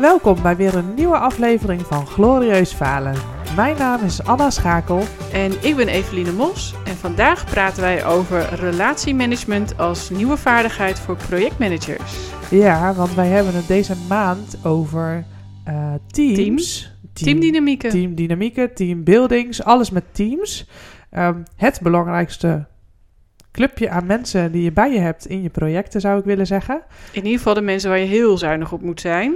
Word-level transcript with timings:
Welkom 0.00 0.42
bij 0.42 0.56
weer 0.56 0.74
een 0.74 0.94
nieuwe 0.94 1.18
aflevering 1.18 1.80
van 1.80 2.06
Glorieus 2.06 2.72
Falen. 2.72 3.14
Mijn 3.56 3.76
naam 3.76 4.04
is 4.04 4.24
Anna 4.24 4.50
Schakel. 4.50 5.02
En 5.32 5.52
ik 5.64 5.76
ben 5.76 5.88
Eveline 5.88 6.32
Mos 6.32 6.74
en 6.84 6.94
vandaag 6.94 7.44
praten 7.44 7.82
wij 7.82 8.06
over 8.06 8.54
relatiemanagement 8.54 9.78
als 9.78 10.10
nieuwe 10.10 10.36
vaardigheid 10.36 10.98
voor 10.98 11.16
projectmanagers. 11.16 12.30
Ja, 12.50 12.94
want 12.94 13.14
wij 13.14 13.26
hebben 13.26 13.54
het 13.54 13.66
deze 13.66 13.94
maand 14.08 14.58
over 14.64 15.24
uh, 15.68 15.94
teams. 16.06 16.36
Teams? 16.36 16.92
Teamdynamieken. 17.12 17.90
Teamdynamieken, 17.90 18.74
teambuildings, 18.74 19.62
alles 19.62 19.90
met 19.90 20.04
teams. 20.12 20.68
Um, 21.12 21.42
het 21.56 21.80
belangrijkste 21.82 22.66
clubje 23.52 23.90
aan 23.90 24.06
mensen 24.06 24.52
die 24.52 24.62
je 24.62 24.72
bij 24.72 24.92
je 24.92 24.98
hebt 24.98 25.26
in 25.26 25.42
je 25.42 25.50
projecten, 25.50 26.00
zou 26.00 26.18
ik 26.18 26.24
willen 26.24 26.46
zeggen. 26.46 26.82
In 27.12 27.24
ieder 27.24 27.38
geval 27.38 27.54
de 27.54 27.60
mensen 27.60 27.90
waar 27.90 27.98
je 27.98 28.06
heel 28.06 28.38
zuinig 28.38 28.72
op 28.72 28.82
moet 28.82 29.00
zijn. 29.00 29.34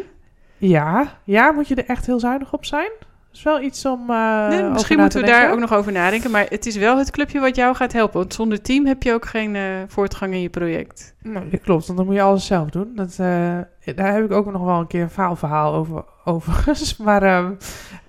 Ja, 0.61 1.13
ja 1.25 1.51
moet 1.51 1.69
je 1.69 1.75
er 1.75 1.87
echt 1.87 2.07
heel 2.07 2.21
zuinig 2.21 2.53
op 2.53 2.65
zijn? 2.65 2.91
Dat 2.99 3.39
is 3.39 3.43
wel 3.43 3.61
iets 3.61 3.85
om. 3.85 4.11
Uh, 4.11 4.49
nee, 4.49 4.63
misschien 4.63 4.99
moeten 4.99 5.21
we 5.21 5.27
daar 5.27 5.53
ook 5.53 5.59
nog 5.59 5.75
over 5.75 5.93
nadenken. 5.93 6.31
Maar 6.31 6.47
het 6.49 6.67
is 6.67 6.77
wel 6.77 6.99
het 6.99 7.11
clubje 7.11 7.41
wat 7.41 7.57
jou 7.57 7.75
gaat 7.75 7.93
helpen. 7.93 8.19
Want 8.19 8.35
zonder 8.35 8.63
team 8.63 8.87
heb 8.87 9.03
je 9.03 9.13
ook 9.13 9.27
geen 9.27 9.55
uh, 9.55 9.63
voortgang 9.87 10.33
in 10.33 10.41
je 10.41 10.49
project. 10.49 11.15
Nou, 11.23 11.51
dat 11.51 11.61
klopt, 11.61 11.87
want 11.87 11.99
dan 11.99 12.07
moet 12.07 12.17
je 12.17 12.23
alles 12.23 12.47
zelf 12.47 12.71
doen. 12.71 12.93
Dat, 12.95 13.11
uh, 13.21 13.97
daar 13.97 14.13
heb 14.13 14.25
ik 14.25 14.33
ook 14.33 14.53
nog 14.53 14.65
wel 14.65 14.79
een 14.79 14.87
keer 14.87 15.03
een 15.03 15.11
faalverhaal 15.11 15.75
over. 15.75 16.05
Overigens. 16.25 16.97
Maar. 16.97 17.39
Um, 17.39 17.59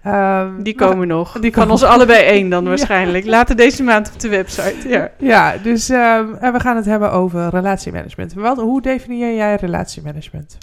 um, 0.05 0.63
die 0.63 0.75
komen 0.75 0.97
maar, 0.97 1.07
nog. 1.07 1.39
Die 1.39 1.53
Van 1.53 1.71
ons 1.71 1.83
allebei 1.83 2.23
één 2.23 2.49
dan 2.49 2.65
waarschijnlijk. 2.73 3.23
ja. 3.23 3.29
Later 3.29 3.55
deze 3.55 3.83
maand 3.83 4.11
op 4.13 4.19
de 4.19 4.29
website. 4.29 4.89
Ja, 4.89 5.11
ja 5.17 5.57
dus 5.57 5.89
um, 5.89 6.33
en 6.33 6.53
we 6.53 6.59
gaan 6.59 6.75
het 6.75 6.85
hebben 6.85 7.11
over 7.11 7.49
relatiemanagement. 7.49 8.33
Wat, 8.33 8.57
hoe 8.57 8.81
definieer 8.81 9.35
jij 9.35 9.55
relatiemanagement? 9.55 10.57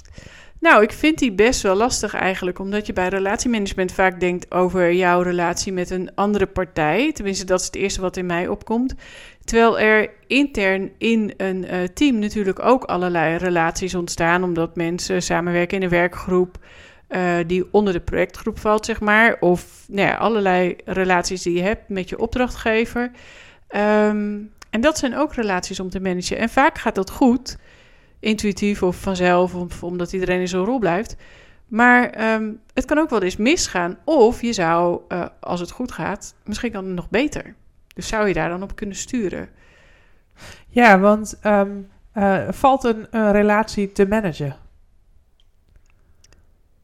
Nou, 0.60 0.82
ik 0.82 0.92
vind 0.92 1.18
die 1.18 1.32
best 1.32 1.62
wel 1.62 1.76
lastig 1.76 2.14
eigenlijk, 2.14 2.58
omdat 2.58 2.86
je 2.86 2.92
bij 2.92 3.08
relatiemanagement 3.08 3.92
vaak 3.92 4.20
denkt 4.20 4.52
over 4.52 4.92
jouw 4.92 5.20
relatie 5.20 5.72
met 5.72 5.90
een 5.90 6.14
andere 6.14 6.46
partij. 6.46 7.12
Tenminste, 7.12 7.44
dat 7.44 7.60
is 7.60 7.66
het 7.66 7.74
eerste 7.74 8.00
wat 8.00 8.16
in 8.16 8.26
mij 8.26 8.48
opkomt. 8.48 8.94
Terwijl 9.44 9.80
er 9.80 10.10
intern 10.26 10.90
in 10.98 11.34
een 11.36 11.64
uh, 11.64 11.82
team 11.94 12.18
natuurlijk 12.18 12.64
ook 12.64 12.84
allerlei 12.84 13.36
relaties 13.36 13.94
ontstaan, 13.94 14.44
omdat 14.44 14.76
mensen 14.76 15.22
samenwerken 15.22 15.76
in 15.76 15.82
een 15.82 15.88
werkgroep. 15.88 16.58
Uh, 17.08 17.34
die 17.46 17.68
onder 17.70 17.92
de 17.92 18.00
projectgroep 18.00 18.58
valt, 18.58 18.86
zeg 18.86 19.00
maar. 19.00 19.36
Of 19.40 19.84
nou 19.88 20.08
ja, 20.08 20.16
allerlei 20.16 20.76
relaties 20.84 21.42
die 21.42 21.54
je 21.54 21.62
hebt 21.62 21.88
met 21.88 22.08
je 22.08 22.18
opdrachtgever. 22.18 23.10
Um, 23.76 24.52
en 24.70 24.80
dat 24.80 24.98
zijn 24.98 25.16
ook 25.16 25.34
relaties 25.34 25.80
om 25.80 25.90
te 25.90 26.00
managen. 26.00 26.38
En 26.38 26.48
vaak 26.48 26.78
gaat 26.78 26.94
dat 26.94 27.10
goed 27.10 27.56
intuïtief 28.20 28.82
of 28.82 28.96
vanzelf, 28.96 29.54
of 29.54 29.82
omdat 29.82 30.12
iedereen 30.12 30.40
in 30.40 30.48
zijn 30.48 30.64
rol 30.64 30.78
blijft. 30.78 31.16
Maar 31.68 32.32
um, 32.34 32.60
het 32.74 32.84
kan 32.84 32.98
ook 32.98 33.10
wel 33.10 33.22
eens 33.22 33.36
misgaan. 33.36 33.98
Of 34.04 34.42
je 34.42 34.52
zou, 34.52 35.00
uh, 35.08 35.26
als 35.40 35.60
het 35.60 35.70
goed 35.70 35.92
gaat, 35.92 36.34
misschien 36.44 36.72
kan 36.72 36.84
het 36.84 36.94
nog 36.94 37.10
beter. 37.10 37.54
Dus 37.94 38.08
zou 38.08 38.28
je 38.28 38.34
daar 38.34 38.48
dan 38.48 38.62
op 38.62 38.74
kunnen 38.76 38.96
sturen? 38.96 39.48
Ja, 40.68 40.98
want 40.98 41.38
um, 41.44 41.88
uh, 42.14 42.48
valt 42.50 42.84
een, 42.84 43.06
een, 43.10 43.32
relatie 43.32 43.92
te 43.92 44.06
managen? 44.06 44.56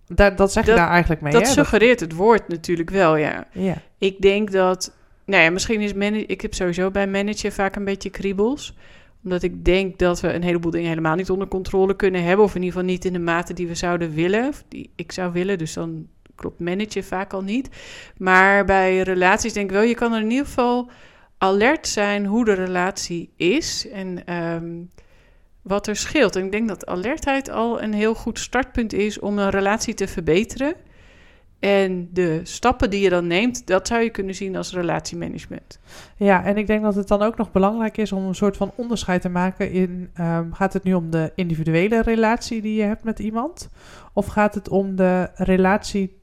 Dat, 0.06 0.36
dat 0.36 0.52
zeg 0.52 0.66
je 0.66 0.74
daar 0.74 0.90
eigenlijk 0.90 1.20
mee. 1.20 1.32
Dat 1.32 1.42
hè? 1.42 1.48
suggereert 1.48 2.00
het 2.00 2.12
woord 2.12 2.48
natuurlijk 2.48 2.90
wel, 2.90 3.16
ja. 3.16 3.46
ja. 3.52 3.76
Ik 3.98 4.20
denk 4.20 4.50
dat. 4.52 4.92
Nou 5.24 5.42
ja, 5.42 5.50
misschien 5.50 5.80
is 5.80 5.92
managen. 5.92 6.28
Ik 6.28 6.40
heb 6.40 6.54
sowieso 6.54 6.90
bij 6.90 7.06
managen 7.06 7.52
vaak 7.52 7.76
een 7.76 7.84
beetje 7.84 8.10
kriebels 8.10 8.74
omdat 9.24 9.42
ik 9.42 9.64
denk 9.64 9.98
dat 9.98 10.20
we 10.20 10.32
een 10.32 10.42
heleboel 10.42 10.70
dingen 10.70 10.88
helemaal 10.88 11.14
niet 11.14 11.30
onder 11.30 11.48
controle 11.48 11.96
kunnen 11.96 12.24
hebben. 12.24 12.44
Of 12.44 12.54
in 12.54 12.62
ieder 12.62 12.74
geval 12.74 12.92
niet 12.92 13.04
in 13.04 13.12
de 13.12 13.18
mate 13.18 13.52
die 13.52 13.66
we 13.66 13.74
zouden 13.74 14.14
willen. 14.14 14.48
Of 14.48 14.64
die 14.68 14.90
ik 14.94 15.12
zou 15.12 15.32
willen. 15.32 15.58
Dus 15.58 15.72
dan 15.72 16.06
klopt 16.34 16.60
managen 16.60 17.04
vaak 17.04 17.32
al 17.32 17.42
niet. 17.42 17.68
Maar 18.16 18.64
bij 18.64 19.00
relaties 19.00 19.52
denk 19.52 19.70
ik 19.70 19.76
wel, 19.76 19.82
je 19.82 19.94
kan 19.94 20.12
er 20.12 20.20
in 20.20 20.30
ieder 20.30 20.46
geval 20.46 20.90
alert 21.38 21.86
zijn 21.86 22.26
hoe 22.26 22.44
de 22.44 22.52
relatie 22.52 23.30
is. 23.36 23.88
En 23.88 24.34
um, 24.34 24.90
wat 25.62 25.86
er 25.86 25.96
scheelt. 25.96 26.36
En 26.36 26.44
ik 26.44 26.50
denk 26.50 26.68
dat 26.68 26.86
alertheid 26.86 27.50
al 27.50 27.82
een 27.82 27.92
heel 27.92 28.14
goed 28.14 28.38
startpunt 28.38 28.92
is 28.92 29.18
om 29.18 29.38
een 29.38 29.50
relatie 29.50 29.94
te 29.94 30.08
verbeteren. 30.08 30.74
En 31.64 32.08
de 32.12 32.40
stappen 32.42 32.90
die 32.90 33.00
je 33.00 33.08
dan 33.08 33.26
neemt, 33.26 33.66
dat 33.66 33.86
zou 33.86 34.02
je 34.02 34.10
kunnen 34.10 34.34
zien 34.34 34.56
als 34.56 34.72
relatiemanagement. 34.72 35.78
Ja, 36.16 36.44
en 36.44 36.56
ik 36.56 36.66
denk 36.66 36.82
dat 36.82 36.94
het 36.94 37.08
dan 37.08 37.22
ook 37.22 37.36
nog 37.36 37.52
belangrijk 37.52 37.96
is 37.96 38.12
om 38.12 38.24
een 38.24 38.34
soort 38.34 38.56
van 38.56 38.72
onderscheid 38.74 39.20
te 39.20 39.28
maken 39.28 39.70
in... 39.70 40.10
Um, 40.20 40.52
gaat 40.52 40.72
het 40.72 40.82
nu 40.82 40.94
om 40.94 41.10
de 41.10 41.32
individuele 41.34 42.02
relatie 42.02 42.62
die 42.62 42.74
je 42.74 42.82
hebt 42.82 43.04
met 43.04 43.18
iemand? 43.18 43.68
Of 44.12 44.26
gaat 44.26 44.54
het 44.54 44.68
om 44.68 44.96
de 44.96 45.30
relatie, 45.34 46.16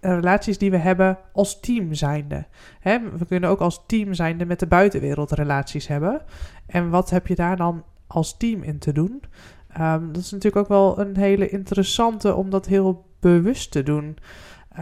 relaties 0.00 0.58
die 0.58 0.70
we 0.70 0.76
hebben 0.76 1.18
als 1.32 1.60
team 1.60 1.94
zijnde? 1.94 2.46
We 3.18 3.26
kunnen 3.28 3.50
ook 3.50 3.60
als 3.60 3.82
team 3.86 4.14
zijnde 4.14 4.44
met 4.44 4.60
de 4.60 4.66
buitenwereld 4.66 5.30
relaties 5.30 5.86
hebben. 5.86 6.22
En 6.66 6.90
wat 6.90 7.10
heb 7.10 7.26
je 7.26 7.34
daar 7.34 7.56
dan 7.56 7.84
als 8.06 8.36
team 8.36 8.62
in 8.62 8.78
te 8.78 8.92
doen? 8.92 9.22
Um, 9.80 10.12
dat 10.12 10.22
is 10.22 10.30
natuurlijk 10.30 10.62
ook 10.62 10.68
wel 10.68 10.98
een 10.98 11.16
hele 11.16 11.48
interessante 11.48 12.34
om 12.34 12.50
dat 12.50 12.66
heel 12.66 13.04
bewust 13.20 13.70
te 13.70 13.82
doen... 13.82 14.16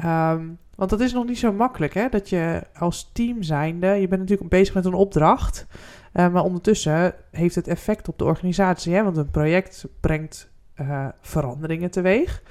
Um, 0.04 0.58
want 0.74 0.90
dat 0.90 1.00
is 1.00 1.12
nog 1.12 1.26
niet 1.26 1.38
zo 1.38 1.52
makkelijk, 1.52 1.94
hè? 1.94 2.08
Dat 2.08 2.28
je 2.28 2.62
als 2.78 3.10
team 3.12 3.42
zijnde, 3.42 3.86
je 3.86 4.08
bent 4.08 4.20
natuurlijk 4.20 4.50
bezig 4.50 4.74
met 4.74 4.84
een 4.84 4.94
opdracht, 4.94 5.66
uh, 6.14 6.28
maar 6.28 6.42
ondertussen 6.42 7.14
heeft 7.30 7.54
het 7.54 7.68
effect 7.68 8.08
op 8.08 8.18
de 8.18 8.24
organisatie, 8.24 8.94
hè? 8.94 9.02
Want 9.02 9.16
een 9.16 9.30
project 9.30 9.86
brengt 10.00 10.50
uh, 10.80 11.08
veranderingen 11.20 11.90
teweeg. 11.90 12.42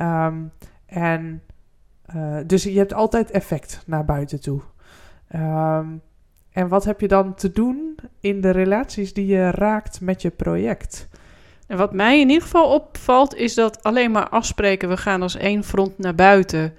Um, 0.00 0.52
en 0.86 1.42
uh, 2.16 2.36
dus 2.46 2.62
je 2.62 2.78
hebt 2.78 2.94
altijd 2.94 3.30
effect 3.30 3.82
naar 3.86 4.04
buiten 4.04 4.40
toe. 4.40 4.60
Um, 5.34 6.02
en 6.50 6.68
wat 6.68 6.84
heb 6.84 7.00
je 7.00 7.08
dan 7.08 7.34
te 7.34 7.52
doen 7.52 7.96
in 8.20 8.40
de 8.40 8.50
relaties 8.50 9.12
die 9.12 9.26
je 9.26 9.50
raakt 9.50 10.00
met 10.00 10.22
je 10.22 10.30
project? 10.30 11.08
En 11.66 11.76
wat 11.76 11.92
mij 11.92 12.20
in 12.20 12.28
ieder 12.28 12.42
geval 12.42 12.74
opvalt, 12.74 13.34
is 13.34 13.54
dat 13.54 13.82
alleen 13.82 14.10
maar 14.10 14.28
afspreken, 14.28 14.88
we 14.88 14.96
gaan 14.96 15.22
als 15.22 15.36
één 15.36 15.64
front 15.64 15.98
naar 15.98 16.14
buiten. 16.14 16.74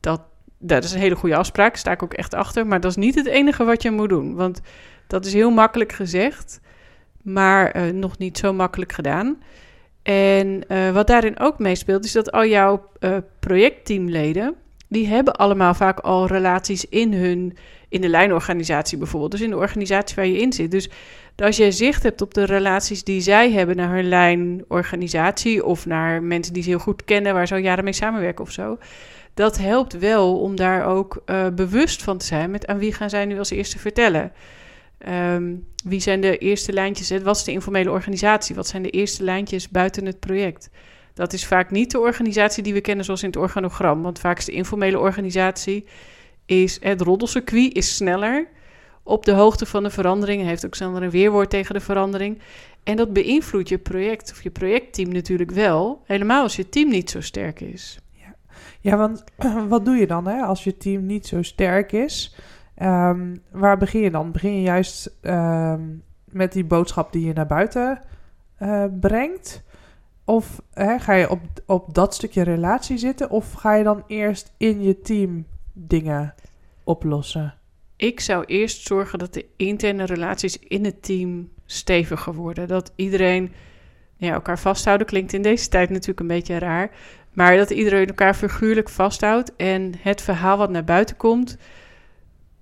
Dat, 0.00 0.20
dat 0.58 0.84
is 0.84 0.92
een 0.92 1.00
hele 1.00 1.16
goede 1.16 1.36
afspraak, 1.36 1.76
sta 1.76 1.90
ik 1.90 2.02
ook 2.02 2.14
echt 2.14 2.34
achter. 2.34 2.66
Maar 2.66 2.80
dat 2.80 2.90
is 2.90 2.96
niet 2.96 3.14
het 3.14 3.26
enige 3.26 3.64
wat 3.64 3.82
je 3.82 3.90
moet 3.90 4.08
doen. 4.08 4.34
Want 4.34 4.60
dat 5.06 5.26
is 5.26 5.32
heel 5.32 5.50
makkelijk 5.50 5.92
gezegd, 5.92 6.60
maar 7.22 7.76
uh, 7.76 7.92
nog 7.92 8.18
niet 8.18 8.38
zo 8.38 8.52
makkelijk 8.52 8.92
gedaan. 8.92 9.38
En 10.02 10.64
uh, 10.68 10.90
wat 10.90 11.06
daarin 11.06 11.38
ook 11.38 11.58
meespeelt, 11.58 12.04
is 12.04 12.12
dat 12.12 12.32
al 12.32 12.46
jouw 12.46 12.90
uh, 13.00 13.16
projectteamleden, 13.40 14.54
die 14.88 15.06
hebben 15.06 15.34
allemaal 15.34 15.74
vaak 15.74 16.00
al 16.00 16.26
relaties 16.26 16.84
in 16.84 17.14
hun, 17.14 17.56
in 17.88 18.00
de 18.00 18.08
lijnorganisatie 18.08 18.98
bijvoorbeeld. 18.98 19.30
Dus 19.30 19.40
in 19.40 19.50
de 19.50 19.56
organisatie 19.56 20.16
waar 20.16 20.26
je 20.26 20.40
in 20.40 20.52
zit. 20.52 20.70
Dus 20.70 20.90
als 21.36 21.56
jij 21.56 21.70
zicht 21.70 22.02
hebt 22.02 22.22
op 22.22 22.34
de 22.34 22.44
relaties 22.44 23.04
die 23.04 23.20
zij 23.20 23.50
hebben 23.50 23.76
naar 23.76 23.94
hun 23.94 24.08
lijnorganisatie 24.08 25.64
of 25.64 25.86
naar 25.86 26.22
mensen 26.22 26.52
die 26.52 26.62
ze 26.62 26.68
heel 26.68 26.78
goed 26.78 27.04
kennen, 27.04 27.34
waar 27.34 27.46
ze 27.46 27.54
al 27.54 27.60
jaren 27.60 27.84
mee 27.84 27.92
samenwerken 27.92 28.44
of 28.44 28.50
zo. 28.50 28.78
Dat 29.34 29.58
helpt 29.58 29.98
wel 29.98 30.40
om 30.40 30.56
daar 30.56 30.86
ook 30.86 31.22
uh, 31.26 31.48
bewust 31.48 32.02
van 32.02 32.18
te 32.18 32.26
zijn 32.26 32.50
met 32.50 32.66
aan 32.66 32.78
wie 32.78 32.92
gaan 32.92 33.10
zij 33.10 33.24
nu 33.24 33.38
als 33.38 33.50
eerste 33.50 33.78
vertellen. 33.78 34.32
Um, 35.08 35.66
wie 35.84 36.00
zijn 36.00 36.20
de 36.20 36.38
eerste 36.38 36.72
lijntjes? 36.72 37.22
Wat 37.22 37.36
is 37.36 37.44
de 37.44 37.52
informele 37.52 37.90
organisatie? 37.90 38.54
Wat 38.54 38.66
zijn 38.66 38.82
de 38.82 38.90
eerste 38.90 39.24
lijntjes 39.24 39.68
buiten 39.68 40.06
het 40.06 40.20
project? 40.20 40.70
Dat 41.14 41.32
is 41.32 41.46
vaak 41.46 41.70
niet 41.70 41.90
de 41.90 41.98
organisatie 41.98 42.62
die 42.62 42.72
we 42.72 42.80
kennen 42.80 43.04
zoals 43.04 43.22
in 43.22 43.28
het 43.28 43.38
organogram. 43.38 44.02
Want 44.02 44.18
vaak 44.18 44.38
is 44.38 44.44
de 44.44 44.52
informele 44.52 44.98
organisatie, 44.98 45.84
is 46.46 46.78
het 46.80 47.00
roddelcircuit 47.00 47.74
is 47.74 47.96
sneller 47.96 48.48
op 49.02 49.24
de 49.24 49.32
hoogte 49.32 49.66
van 49.66 49.82
de 49.82 49.90
verandering. 49.90 50.42
Heeft 50.42 50.66
ook 50.66 50.74
sneller 50.74 51.02
een 51.02 51.10
weerwoord 51.10 51.50
tegen 51.50 51.74
de 51.74 51.80
verandering. 51.80 52.38
En 52.82 52.96
dat 52.96 53.12
beïnvloedt 53.12 53.68
je 53.68 53.78
project 53.78 54.30
of 54.30 54.42
je 54.42 54.50
projectteam 54.50 55.12
natuurlijk 55.12 55.50
wel. 55.50 56.02
Helemaal 56.04 56.42
als 56.42 56.56
je 56.56 56.68
team 56.68 56.88
niet 56.88 57.10
zo 57.10 57.20
sterk 57.20 57.60
is. 57.60 57.98
Ja, 58.80 58.96
want 58.96 59.24
wat 59.68 59.84
doe 59.84 59.96
je 59.96 60.06
dan 60.06 60.26
hè, 60.26 60.42
als 60.42 60.64
je 60.64 60.76
team 60.76 61.06
niet 61.06 61.26
zo 61.26 61.42
sterk 61.42 61.92
is? 61.92 62.36
Um, 62.82 63.42
waar 63.50 63.78
begin 63.78 64.00
je 64.00 64.10
dan? 64.10 64.32
Begin 64.32 64.54
je 64.54 64.62
juist 64.62 65.16
um, 65.22 66.02
met 66.24 66.52
die 66.52 66.64
boodschap 66.64 67.12
die 67.12 67.26
je 67.26 67.32
naar 67.32 67.46
buiten 67.46 68.00
uh, 68.62 68.84
brengt? 69.00 69.62
Of 70.24 70.62
hè, 70.72 70.98
ga 70.98 71.12
je 71.12 71.30
op, 71.30 71.40
op 71.66 71.94
dat 71.94 72.14
stukje 72.14 72.42
relatie 72.42 72.98
zitten? 72.98 73.30
Of 73.30 73.52
ga 73.52 73.74
je 73.74 73.84
dan 73.84 74.04
eerst 74.06 74.52
in 74.56 74.82
je 74.82 75.00
team 75.00 75.46
dingen 75.72 76.34
oplossen? 76.84 77.54
Ik 77.96 78.20
zou 78.20 78.44
eerst 78.44 78.86
zorgen 78.86 79.18
dat 79.18 79.34
de 79.34 79.46
interne 79.56 80.04
relaties 80.04 80.58
in 80.58 80.84
het 80.84 81.02
team 81.02 81.48
steviger 81.66 82.34
worden. 82.34 82.68
Dat 82.68 82.92
iedereen 82.96 83.52
ja, 84.16 84.32
elkaar 84.32 84.58
vasthouden 84.58 85.06
klinkt 85.06 85.32
in 85.32 85.42
deze 85.42 85.68
tijd 85.68 85.90
natuurlijk 85.90 86.20
een 86.20 86.26
beetje 86.26 86.58
raar. 86.58 86.90
Maar 87.40 87.56
dat 87.56 87.70
iedereen 87.70 88.06
elkaar 88.06 88.34
figuurlijk 88.34 88.88
vasthoudt 88.88 89.56
en 89.56 89.94
het 90.00 90.22
verhaal 90.22 90.56
wat 90.56 90.70
naar 90.70 90.84
buiten 90.84 91.16
komt. 91.16 91.56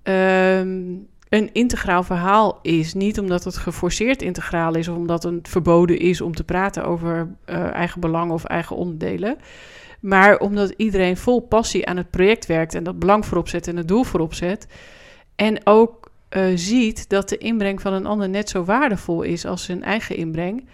Um, 0.03 1.07
een 1.29 1.49
integraal 1.53 2.03
verhaal 2.03 2.59
is. 2.61 2.93
Niet 2.93 3.19
omdat 3.19 3.43
het 3.43 3.57
geforceerd 3.57 4.21
integraal 4.21 4.75
is 4.75 4.87
of 4.87 4.95
omdat 4.95 5.23
het 5.23 5.49
verboden 5.49 5.99
is 5.99 6.21
om 6.21 6.35
te 6.35 6.43
praten 6.43 6.85
over 6.85 7.35
uh, 7.45 7.73
eigen 7.73 8.01
belangen 8.01 8.33
of 8.33 8.43
eigen 8.43 8.75
onderdelen. 8.75 9.37
Maar 9.99 10.37
omdat 10.37 10.73
iedereen 10.77 11.17
vol 11.17 11.39
passie 11.39 11.87
aan 11.87 11.97
het 11.97 12.09
project 12.09 12.45
werkt 12.45 12.75
en 12.75 12.83
dat 12.83 12.99
belang 12.99 13.25
voorop 13.25 13.47
zet 13.47 13.67
en 13.67 13.77
het 13.77 13.87
doel 13.87 14.03
voorop 14.03 14.33
zet. 14.33 14.67
En 15.35 15.61
ook 15.63 16.11
uh, 16.29 16.43
ziet 16.55 17.09
dat 17.09 17.29
de 17.29 17.37
inbreng 17.37 17.81
van 17.81 17.93
een 17.93 18.05
ander 18.05 18.29
net 18.29 18.49
zo 18.49 18.63
waardevol 18.63 19.21
is 19.21 19.45
als 19.45 19.63
zijn 19.63 19.83
eigen 19.83 20.15
inbreng. 20.15 20.67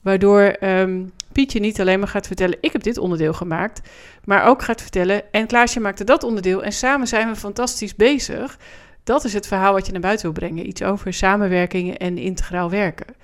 Waardoor 0.00 0.56
um, 0.60 1.12
Pietje 1.36 1.60
niet 1.60 1.80
alleen 1.80 1.98
maar 1.98 2.08
gaat 2.08 2.26
vertellen: 2.26 2.58
Ik 2.60 2.72
heb 2.72 2.82
dit 2.82 2.98
onderdeel 2.98 3.32
gemaakt. 3.32 3.88
Maar 4.24 4.44
ook 4.44 4.62
gaat 4.62 4.82
vertellen: 4.82 5.32
En 5.32 5.46
Klaasje 5.46 5.80
maakte 5.80 6.04
dat 6.04 6.22
onderdeel. 6.22 6.62
En 6.62 6.72
samen 6.72 7.06
zijn 7.06 7.28
we 7.28 7.36
fantastisch 7.36 7.94
bezig. 7.94 8.58
Dat 9.04 9.24
is 9.24 9.32
het 9.32 9.46
verhaal 9.46 9.72
wat 9.72 9.86
je 9.86 9.92
naar 9.92 10.00
buiten 10.00 10.24
wil 10.24 10.34
brengen. 10.34 10.68
Iets 10.68 10.82
over 10.82 11.12
samenwerking 11.12 11.98
en 11.98 12.18
integraal 12.18 12.70
werken. 12.70 13.14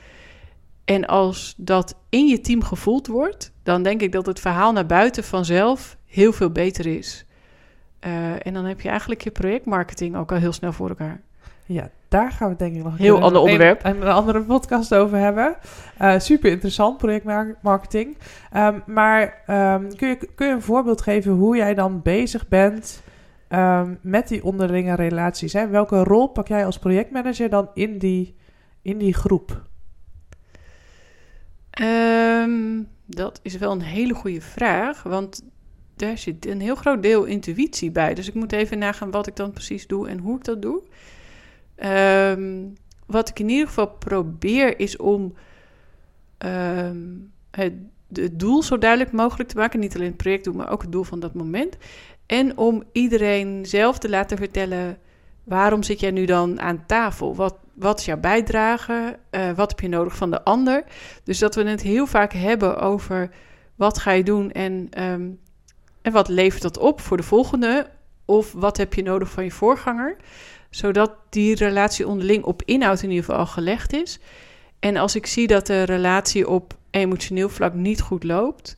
En 0.85 1.07
als 1.07 1.55
dat 1.57 1.95
in 2.09 2.27
je 2.27 2.41
team 2.41 2.63
gevoeld 2.63 3.07
wordt, 3.07 3.53
dan 3.63 3.83
denk 3.83 4.01
ik 4.01 4.13
dat 4.13 4.27
het 4.27 4.41
verhaal 4.41 4.73
naar 4.73 4.87
buiten 4.87 5.25
vanzelf 5.25 5.97
heel 6.07 6.33
veel 6.33 6.51
beter 6.51 6.87
is. 6.87 7.25
Uh, 8.01 8.47
en 8.47 8.55
dan 8.55 8.65
heb 8.65 8.81
je 8.81 8.89
eigenlijk 8.89 9.23
je 9.23 9.31
projectmarketing 9.31 10.17
ook 10.17 10.33
al 10.33 10.39
heel 10.39 10.53
snel 10.53 10.73
voor 10.73 10.89
elkaar. 10.89 11.21
Ja, 11.67 11.91
daar 12.13 12.33
gaan 12.33 12.49
we 12.49 12.57
denk 12.57 12.77
ik 12.77 12.83
nog 12.83 12.93
een 12.93 12.99
heel 12.99 13.21
ander 13.21 13.43
onderwerp. 13.43 13.85
Een, 13.85 14.03
een, 14.03 14.13
andere 14.13 14.43
podcast 14.43 14.95
over 14.95 15.19
hebben. 15.19 15.57
Uh, 16.03 16.19
super 16.19 16.51
interessant, 16.51 16.97
projectmarketing. 16.97 18.17
Um, 18.57 18.83
maar 18.87 19.43
um, 19.49 19.97
kun, 19.97 20.09
je, 20.09 20.29
kun 20.35 20.47
je 20.47 20.53
een 20.53 20.63
voorbeeld 20.63 21.03
geven 21.03 21.33
hoe 21.33 21.57
jij 21.57 21.75
dan 21.75 22.03
bezig 22.03 22.49
bent 22.49 23.03
um, 23.49 23.99
met 24.03 24.29
die 24.29 24.45
onderlinge 24.45 24.95
relaties? 24.95 25.53
Hè? 25.53 25.69
Welke 25.69 26.05
rol 26.05 26.27
pak 26.27 26.49
jij 26.49 26.67
als 26.67 26.79
projectmanager 26.79 27.51
dan 27.51 27.71
in 27.75 27.99
die, 27.99 28.37
in 28.83 28.99
die 28.99 29.15
groep? 29.15 29.71
dat 33.07 33.41
is 33.43 33.57
wel 33.57 33.73
een 33.73 33.83
hele 33.83 34.15
goede 34.15 34.41
vraag, 34.41 35.03
want 35.03 35.45
daar 35.97 36.19
zit 36.19 36.47
een 36.47 36.61
heel 36.61 36.75
groot 36.75 37.03
deel 37.03 37.25
intuïtie 37.25 37.91
bij. 37.91 38.15
Dus 38.15 38.29
ik 38.29 38.35
moet 38.35 38.53
even 38.53 38.79
nagaan 38.79 39.11
wat 39.11 39.27
ik 39.27 39.37
dan 39.37 39.53
precies 39.53 39.87
doe 39.87 40.09
en 40.09 40.19
hoe 40.19 40.37
ik 40.37 40.45
dat 40.45 40.63
doe. 40.63 40.83
Um, 41.85 42.73
wat 43.07 43.29
ik 43.29 43.39
in 43.39 43.49
ieder 43.49 43.67
geval 43.67 43.89
probeer 43.89 44.79
is 44.79 44.97
om 44.97 45.35
um, 46.39 47.33
het, 47.51 47.73
het, 48.13 48.39
doel 48.39 48.63
zo 48.63 48.79
duidelijk 48.79 49.13
mogelijk 49.13 49.49
te 49.49 49.57
maken. 49.57 49.81
Niet 49.81 49.95
alleen 49.95 50.07
het 50.07 50.17
project 50.17 50.45
doen, 50.45 50.57
maar 50.57 50.71
ook 50.71 50.83
het 50.83 50.93
doel 50.93 51.05
van 51.05 51.21
dat 51.21 51.35
moment. 51.35 51.77
En 52.27 52.57
om 52.57 52.83
iedereen 52.93 53.67
zelf 53.67 53.99
te 53.99 54.09
laten 54.09 54.37
vertellen: 54.37 54.99
waarom 55.45 55.83
zit 55.83 56.01
jij 56.01 56.11
nu 56.11 56.25
dan 56.25 56.61
aan 56.61 56.87
tafel? 56.87 57.35
Wat, 57.35 57.57
wat 57.75 57.99
is 57.99 58.05
jouw 58.05 58.21
bijdrage? 58.21 59.19
Uh, 59.31 59.51
wat 59.53 59.71
heb 59.71 59.81
je 59.81 59.89
nodig 59.89 60.17
van 60.17 60.31
de 60.31 60.45
ander? 60.45 60.85
Dus 61.25 61.39
dat 61.39 61.55
we 61.55 61.65
het 61.65 61.83
heel 61.83 62.07
vaak 62.07 62.33
hebben 62.33 62.81
over 62.81 63.31
wat 63.75 63.99
ga 63.99 64.11
je 64.11 64.25
doen 64.25 64.51
en, 64.51 64.89
um, 65.03 65.39
en 66.03 66.13
wat 66.13 66.29
levert 66.29 66.63
dat 66.63 66.79
op 66.79 67.01
voor 67.01 67.17
de 67.17 67.23
volgende? 67.23 67.87
Of 68.25 68.53
wat 68.53 68.77
heb 68.77 68.95
je 68.95 69.03
nodig 69.03 69.31
van 69.31 69.45
je 69.45 69.51
voorganger? 69.51 70.17
Zodat 70.75 71.13
die 71.29 71.55
relatie 71.55 72.07
onderling 72.07 72.45
op 72.45 72.63
inhoud 72.65 73.03
in 73.03 73.09
ieder 73.09 73.25
geval 73.25 73.41
al 73.41 73.47
gelegd 73.47 73.93
is. 73.93 74.19
En 74.79 74.97
als 74.97 75.17
ik 75.17 75.27
zie 75.27 75.47
dat 75.47 75.67
de 75.67 75.83
relatie 75.83 76.49
op 76.49 76.77
emotioneel 76.91 77.49
vlak 77.49 77.75
niet 77.75 78.01
goed 78.01 78.25
loopt, 78.25 78.77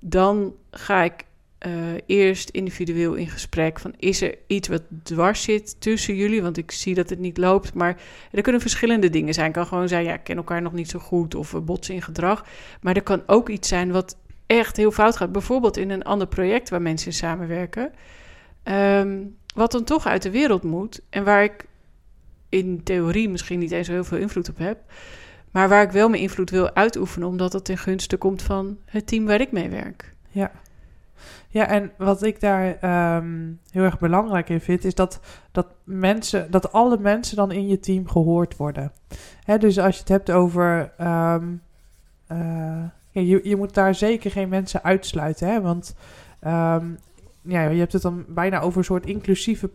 dan 0.00 0.54
ga 0.70 1.02
ik 1.02 1.24
uh, 1.66 1.72
eerst 2.06 2.48
individueel 2.48 3.14
in 3.14 3.28
gesprek 3.28 3.80
van 3.80 3.94
is 3.96 4.20
er 4.20 4.38
iets 4.46 4.68
wat 4.68 4.82
dwars 5.02 5.42
zit 5.42 5.80
tussen 5.80 6.16
jullie, 6.16 6.42
want 6.42 6.56
ik 6.56 6.70
zie 6.70 6.94
dat 6.94 7.10
het 7.10 7.18
niet 7.18 7.38
loopt, 7.38 7.74
maar 7.74 8.00
er 8.30 8.42
kunnen 8.42 8.60
verschillende 8.60 9.10
dingen 9.10 9.34
zijn. 9.34 9.46
Het 9.46 9.56
kan 9.56 9.66
gewoon 9.66 9.88
zijn 9.88 10.04
ja, 10.04 10.14
ik 10.14 10.24
ken 10.24 10.36
elkaar 10.36 10.62
nog 10.62 10.72
niet 10.72 10.90
zo 10.90 10.98
goed 10.98 11.34
of 11.34 11.50
we 11.50 11.60
botsen 11.60 11.94
in 11.94 12.02
gedrag, 12.02 12.46
maar 12.80 12.96
er 12.96 13.02
kan 13.02 13.22
ook 13.26 13.48
iets 13.48 13.68
zijn 13.68 13.92
wat 13.92 14.16
echt 14.46 14.76
heel 14.76 14.90
fout 14.90 15.16
gaat, 15.16 15.32
bijvoorbeeld 15.32 15.76
in 15.76 15.90
een 15.90 16.04
ander 16.04 16.26
project 16.26 16.70
waar 16.70 16.82
mensen 16.82 17.12
samenwerken. 17.12 17.92
Um, 18.64 19.36
wat 19.54 19.72
dan 19.72 19.84
toch 19.84 20.06
uit 20.06 20.22
de 20.22 20.30
wereld 20.30 20.62
moet 20.62 21.00
en 21.10 21.24
waar 21.24 21.42
ik 21.42 21.66
in 22.48 22.82
theorie 22.82 23.28
misschien 23.28 23.58
niet 23.58 23.70
eens 23.70 23.88
heel 23.88 24.04
veel 24.04 24.18
invloed 24.18 24.48
op 24.48 24.58
heb, 24.58 24.78
maar 25.50 25.68
waar 25.68 25.82
ik 25.82 25.90
wel 25.90 26.08
mijn 26.08 26.22
invloed 26.22 26.50
wil 26.50 26.74
uitoefenen, 26.74 27.28
omdat 27.28 27.52
het 27.52 27.64
ten 27.64 27.78
gunste 27.78 28.16
komt 28.16 28.42
van 28.42 28.78
het 28.84 29.06
team 29.06 29.26
waar 29.26 29.40
ik 29.40 29.52
mee 29.52 29.68
werk. 29.68 30.14
Ja. 30.28 30.50
Ja, 31.48 31.66
en 31.66 31.92
wat 31.96 32.22
ik 32.22 32.40
daar 32.40 32.66
um, 33.16 33.60
heel 33.70 33.82
erg 33.82 33.98
belangrijk 33.98 34.48
in 34.48 34.60
vind, 34.60 34.84
is 34.84 34.94
dat, 34.94 35.20
dat 35.52 35.66
mensen, 35.84 36.50
dat 36.50 36.72
alle 36.72 36.98
mensen 36.98 37.36
dan 37.36 37.52
in 37.52 37.68
je 37.68 37.80
team 37.80 38.08
gehoord 38.08 38.56
worden. 38.56 38.92
Hè, 39.44 39.58
dus 39.58 39.78
als 39.78 39.94
je 39.94 40.00
het 40.00 40.08
hebt 40.08 40.30
over. 40.30 40.92
Um, 41.00 41.62
uh, 42.32 42.84
je, 43.10 43.40
je 43.48 43.56
moet 43.56 43.74
daar 43.74 43.94
zeker 43.94 44.30
geen 44.30 44.48
mensen 44.48 44.82
uitsluiten. 44.82 45.48
Hè, 45.48 45.60
want 45.60 45.94
ja, 47.44 47.68
je 47.68 47.78
hebt 47.78 47.92
het 47.92 48.02
dan 48.02 48.24
bijna 48.28 48.60
over 48.60 48.78
een 48.78 48.84
soort 48.84 49.06
inclusieve 49.06 49.70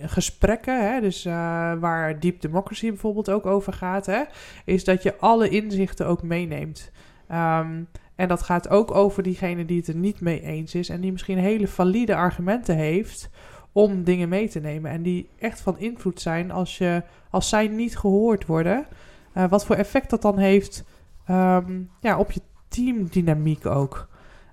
gesprekken, 0.00 0.92
hè, 0.92 1.00
dus 1.00 1.26
uh, 1.26 1.32
waar 1.80 2.20
Deep 2.20 2.40
Democracy 2.40 2.88
bijvoorbeeld 2.88 3.30
ook 3.30 3.46
over 3.46 3.72
gaat, 3.72 4.06
hè, 4.06 4.22
is 4.64 4.84
dat 4.84 5.02
je 5.02 5.16
alle 5.16 5.48
inzichten 5.48 6.06
ook 6.06 6.22
meeneemt. 6.22 6.90
Um, 7.30 7.88
en 8.14 8.28
dat 8.28 8.42
gaat 8.42 8.68
ook 8.68 8.94
over 8.94 9.22
diegene 9.22 9.64
die 9.64 9.78
het 9.78 9.88
er 9.88 9.94
niet 9.94 10.20
mee 10.20 10.42
eens 10.42 10.74
is 10.74 10.88
en 10.88 11.00
die 11.00 11.12
misschien 11.12 11.38
hele 11.38 11.68
valide 11.68 12.14
argumenten 12.14 12.76
heeft 12.76 13.30
om 13.72 14.04
dingen 14.04 14.28
mee 14.28 14.48
te 14.48 14.60
nemen 14.60 14.90
en 14.90 15.02
die 15.02 15.28
echt 15.38 15.60
van 15.60 15.78
invloed 15.78 16.20
zijn 16.20 16.50
als, 16.50 16.78
je, 16.78 17.02
als 17.30 17.48
zij 17.48 17.68
niet 17.68 17.98
gehoord 17.98 18.46
worden. 18.46 18.86
Uh, 19.36 19.48
wat 19.48 19.66
voor 19.66 19.76
effect 19.76 20.10
dat 20.10 20.22
dan 20.22 20.38
heeft 20.38 20.84
um, 21.30 21.90
ja, 22.00 22.18
op 22.18 22.30
je 22.30 22.40
teamdynamiek 22.68 23.66
ook. 23.66 24.08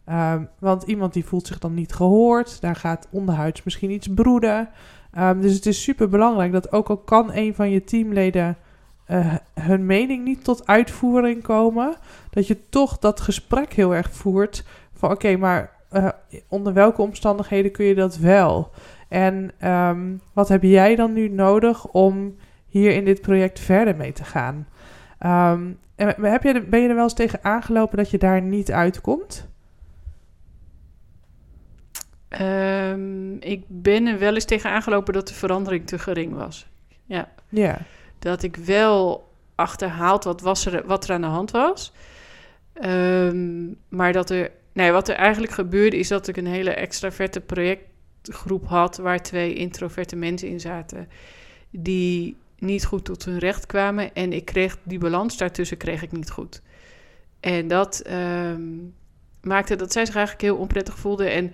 Um, 0.09 0.49
want 0.59 0.83
iemand 0.83 1.13
die 1.13 1.25
voelt 1.25 1.47
zich 1.47 1.59
dan 1.59 1.73
niet 1.73 1.93
gehoord, 1.93 2.61
daar 2.61 2.75
gaat 2.75 3.07
onderhuids 3.11 3.63
misschien 3.63 3.91
iets 3.91 4.07
broeden. 4.07 4.69
Um, 5.19 5.41
dus 5.41 5.53
het 5.53 5.65
is 5.65 5.83
super 5.83 6.09
belangrijk 6.09 6.51
dat 6.51 6.71
ook 6.71 6.89
al 6.89 6.97
kan 6.97 7.33
een 7.33 7.55
van 7.55 7.69
je 7.69 7.83
teamleden 7.83 8.57
uh, 9.07 9.33
hun 9.53 9.85
mening 9.85 10.23
niet 10.23 10.43
tot 10.43 10.67
uitvoering 10.67 11.43
komen, 11.43 11.95
dat 12.29 12.47
je 12.47 12.69
toch 12.69 12.97
dat 12.97 13.21
gesprek 13.21 13.73
heel 13.73 13.95
erg 13.95 14.11
voert 14.11 14.65
van 14.93 15.11
oké, 15.11 15.37
maar 15.37 15.71
uh, 15.91 16.07
onder 16.47 16.73
welke 16.73 17.01
omstandigheden 17.01 17.71
kun 17.71 17.85
je 17.85 17.95
dat 17.95 18.17
wel? 18.17 18.71
En 19.07 19.51
um, 19.71 20.21
wat 20.33 20.47
heb 20.47 20.63
jij 20.63 20.95
dan 20.95 21.13
nu 21.13 21.29
nodig 21.29 21.87
om 21.87 22.35
hier 22.67 22.91
in 22.91 23.05
dit 23.05 23.21
project 23.21 23.59
verder 23.59 23.95
mee 23.95 24.11
te 24.11 24.23
gaan? 24.23 24.67
en 25.95 26.15
heb 26.21 26.43
je, 26.43 26.65
ben 26.69 26.81
je 26.81 26.87
er 26.87 26.95
wel 26.95 27.03
eens 27.03 27.13
tegen 27.13 27.39
aangelopen 27.41 27.97
dat 27.97 28.09
je 28.09 28.17
daar 28.17 28.41
niet 28.41 28.71
uitkomt? 28.71 29.47
Um, 32.42 33.38
ik 33.42 33.63
ben 33.68 34.08
er 34.08 34.20
wel 34.20 34.34
eens 34.34 34.46
tegen 34.46 34.70
aangelopen 34.70 35.13
dat 35.13 35.27
de 35.27 35.34
verandering 35.34 35.88
te 35.88 36.00
gering 36.00 36.34
was. 36.34 36.68
Ja. 37.06 37.32
Ja. 37.50 37.77
Dat 38.20 38.44
ik 38.44 38.56
wel 38.56 39.30
achterhaald 39.56 40.24
wat, 40.24 40.42
was 40.42 40.65
er, 40.65 40.86
wat 40.86 41.04
er 41.04 41.13
aan 41.13 41.22
de 41.22 41.27
hand 41.27 41.51
was. 41.51 41.94
Um, 42.84 43.77
maar 43.89 44.13
dat 44.13 44.30
er... 44.30 44.51
Nee, 44.74 44.92
wat 44.92 45.10
er 45.10 45.15
eigenlijk 45.15 45.54
gebeurde 45.54 45.98
is 45.98 46.08
dat 46.08 46.27
ik 46.27 46.38
een 46.38 46.48
hele 46.48 46.74
extraverte 46.74 47.42
projectgroep 47.42 48.68
had... 48.68 48.98
waar 48.98 49.22
twee 49.22 49.54
introverte 49.54 50.15
mensen 50.15 50.48
in 50.48 50.60
zaten... 50.60 51.10
die 51.70 52.38
niet 52.58 52.86
goed 52.86 53.06
tot 53.06 53.25
hun 53.25 53.39
recht 53.39 53.65
kwamen. 53.65 54.13
En 54.13 54.34
ik 54.34 54.46
kreeg 54.46 54.77
die 54.84 55.00
balans 55.00 55.38
daartussen 55.38 55.77
kreeg 55.77 56.01
ik 56.01 56.12
niet 56.12 56.32
goed. 56.32 56.62
En 57.39 57.68
dat 57.68 58.04
um, 58.12 58.94
maakte 59.42 59.75
dat 59.75 59.92
zij 59.92 60.06
zich 60.06 60.15
eigenlijk 60.15 60.46
heel 60.46 60.58
onprettig 60.58 60.98
voelden... 60.98 61.32
En 61.32 61.54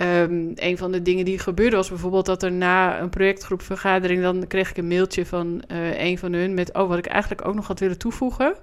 Um, 0.00 0.52
een 0.54 0.78
van 0.78 0.92
de 0.92 1.02
dingen 1.02 1.24
die 1.24 1.38
gebeurde 1.38 1.76
was 1.76 1.88
bijvoorbeeld 1.88 2.26
dat 2.26 2.42
er 2.42 2.52
na 2.52 3.00
een 3.00 3.10
projectgroepvergadering... 3.10 4.22
dan 4.22 4.46
kreeg 4.46 4.70
ik 4.70 4.76
een 4.76 4.88
mailtje 4.88 5.26
van 5.26 5.62
uh, 5.72 6.00
een 6.00 6.18
van 6.18 6.32
hun 6.32 6.54
met... 6.54 6.74
oh, 6.74 6.88
wat 6.88 6.98
ik 6.98 7.06
eigenlijk 7.06 7.46
ook 7.46 7.54
nog 7.54 7.66
had 7.66 7.80
willen 7.80 7.98
toevoegen. 7.98 8.54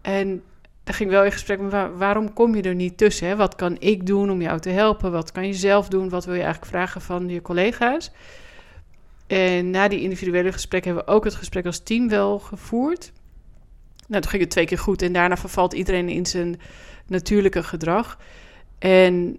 En 0.00 0.42
daar 0.84 0.94
ging 0.94 1.10
wel 1.10 1.24
in 1.24 1.32
gesprek 1.32 1.60
met 1.60 1.72
waarom 1.96 2.32
kom 2.32 2.54
je 2.54 2.62
er 2.62 2.74
niet 2.74 2.96
tussen? 2.96 3.28
Hè? 3.28 3.36
Wat 3.36 3.54
kan 3.54 3.76
ik 3.78 4.06
doen 4.06 4.30
om 4.30 4.42
jou 4.42 4.60
te 4.60 4.68
helpen? 4.68 5.12
Wat 5.12 5.32
kan 5.32 5.46
je 5.46 5.54
zelf 5.54 5.88
doen? 5.88 6.08
Wat 6.08 6.24
wil 6.24 6.34
je 6.34 6.42
eigenlijk 6.42 6.70
vragen 6.70 7.00
van 7.00 7.28
je 7.28 7.42
collega's? 7.42 8.10
En 9.26 9.70
na 9.70 9.88
die 9.88 10.00
individuele 10.00 10.52
gesprekken 10.52 10.90
hebben 10.90 11.08
we 11.08 11.18
ook 11.18 11.24
het 11.24 11.34
gesprek 11.34 11.66
als 11.66 11.78
team 11.78 12.08
wel 12.08 12.38
gevoerd. 12.38 13.12
Nou, 14.06 14.22
toen 14.22 14.30
ging 14.30 14.42
het 14.42 14.50
twee 14.50 14.66
keer 14.66 14.78
goed 14.78 15.02
en 15.02 15.12
daarna 15.12 15.36
vervalt 15.36 15.72
iedereen 15.72 16.08
in 16.08 16.26
zijn 16.26 16.60
natuurlijke 17.06 17.62
gedrag. 17.62 18.18
En 18.78 19.38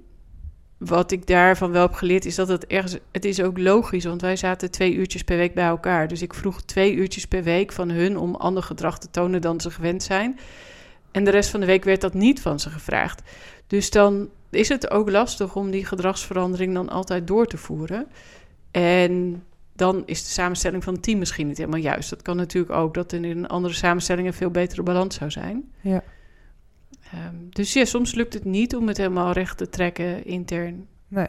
wat 0.79 1.11
ik 1.11 1.27
daarvan 1.27 1.71
wel 1.71 1.81
heb 1.81 1.93
geleerd 1.93 2.25
is 2.25 2.35
dat 2.35 2.47
het 2.47 2.67
ergens... 2.67 2.97
Het 3.11 3.25
is 3.25 3.41
ook 3.41 3.57
logisch, 3.57 4.05
want 4.05 4.21
wij 4.21 4.35
zaten 4.35 4.71
twee 4.71 4.93
uurtjes 4.93 5.23
per 5.23 5.37
week 5.37 5.53
bij 5.53 5.65
elkaar. 5.65 6.07
Dus 6.07 6.21
ik 6.21 6.33
vroeg 6.33 6.61
twee 6.61 6.93
uurtjes 6.93 7.25
per 7.25 7.43
week 7.43 7.71
van 7.71 7.89
hun 7.89 8.17
om 8.17 8.35
ander 8.35 8.63
gedrag 8.63 8.99
te 8.99 9.09
tonen 9.11 9.41
dan 9.41 9.61
ze 9.61 9.71
gewend 9.71 10.03
zijn. 10.03 10.39
En 11.11 11.23
de 11.23 11.31
rest 11.31 11.49
van 11.49 11.59
de 11.59 11.65
week 11.65 11.83
werd 11.83 12.01
dat 12.01 12.13
niet 12.13 12.41
van 12.41 12.59
ze 12.59 12.69
gevraagd. 12.69 13.21
Dus 13.67 13.89
dan 13.89 14.29
is 14.49 14.69
het 14.69 14.91
ook 14.91 15.09
lastig 15.09 15.55
om 15.55 15.71
die 15.71 15.85
gedragsverandering 15.85 16.73
dan 16.73 16.89
altijd 16.89 17.27
door 17.27 17.45
te 17.45 17.57
voeren. 17.57 18.07
En 18.71 19.43
dan 19.73 20.03
is 20.05 20.23
de 20.23 20.29
samenstelling 20.29 20.83
van 20.83 20.93
het 20.93 21.03
team 21.03 21.19
misschien 21.19 21.47
niet 21.47 21.57
helemaal 21.57 21.79
juist. 21.79 22.09
Dat 22.09 22.21
kan 22.21 22.35
natuurlijk 22.35 22.73
ook 22.73 22.93
dat 22.93 23.13
in 23.13 23.23
een 23.23 23.47
andere 23.47 23.73
samenstelling 23.73 24.27
een 24.27 24.33
veel 24.33 24.51
betere 24.51 24.83
balans 24.83 25.15
zou 25.15 25.31
zijn. 25.31 25.71
Ja. 25.81 26.03
Ehm, 27.11 27.35
dus 27.49 27.73
ja, 27.73 27.85
soms 27.85 28.13
lukt 28.15 28.33
het 28.33 28.45
niet 28.45 28.75
om 28.75 28.87
het 28.87 28.97
helemaal 28.97 29.31
recht 29.31 29.57
te 29.57 29.69
trekken 29.69 30.25
intern. 30.25 30.87
Nee. 31.07 31.27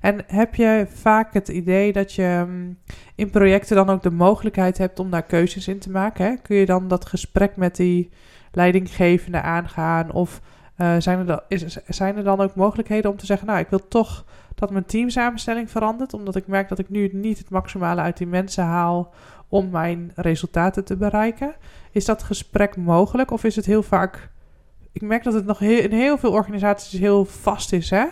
En 0.00 0.24
heb 0.26 0.54
je 0.54 0.86
vaak 0.94 1.34
het 1.34 1.48
idee 1.48 1.92
dat 1.92 2.12
je 2.12 2.44
mm, 2.46 2.78
in 3.14 3.30
projecten 3.30 3.76
dan 3.76 3.90
ook 3.90 4.02
de 4.02 4.10
mogelijkheid 4.10 4.78
hebt 4.78 4.98
om 4.98 5.10
daar 5.10 5.22
keuzes 5.22 5.68
in 5.68 5.78
te 5.78 5.90
maken? 5.90 6.24
Hè? 6.24 6.36
Kun 6.36 6.56
je 6.56 6.66
dan 6.66 6.88
dat 6.88 7.06
gesprek 7.06 7.56
met 7.56 7.76
die 7.76 8.10
leidinggevende 8.52 9.40
aangaan? 9.40 10.12
Of 10.12 10.40
eh, 10.76 10.96
zijn, 10.98 11.18
er 11.18 11.26
dan, 11.26 11.40
is, 11.48 11.78
zijn 11.86 12.16
er 12.16 12.24
dan 12.24 12.40
ook 12.40 12.54
mogelijkheden 12.54 13.10
om 13.10 13.16
te 13.16 13.26
zeggen, 13.26 13.46
nou, 13.46 13.58
ik 13.58 13.68
wil 13.68 13.88
toch 13.88 14.24
dat 14.54 14.70
mijn 14.70 14.84
teamsamenstelling 14.84 15.70
verandert, 15.70 16.14
omdat 16.14 16.36
ik 16.36 16.46
merk 16.46 16.68
dat 16.68 16.78
ik 16.78 16.88
nu 16.88 17.08
niet 17.12 17.38
het 17.38 17.50
maximale 17.50 18.00
uit 18.00 18.16
die 18.16 18.26
mensen 18.26 18.64
haal 18.64 19.14
om 19.48 19.70
mijn 19.70 20.12
resultaten 20.14 20.84
te 20.84 20.96
bereiken? 20.96 21.54
Is 21.90 22.04
dat 22.04 22.22
gesprek 22.22 22.76
mogelijk 22.76 23.30
of 23.30 23.44
is 23.44 23.56
het 23.56 23.66
heel 23.66 23.82
vaak 23.82 24.30
ik 24.92 25.02
merk 25.02 25.22
dat 25.22 25.34
het 25.34 25.46
nog 25.46 25.58
heel, 25.58 25.78
in 25.78 25.92
heel 25.92 26.18
veel 26.18 26.32
organisaties 26.32 27.00
heel 27.00 27.24
vast 27.24 27.72
is. 27.72 27.90
Hè? 27.90 28.04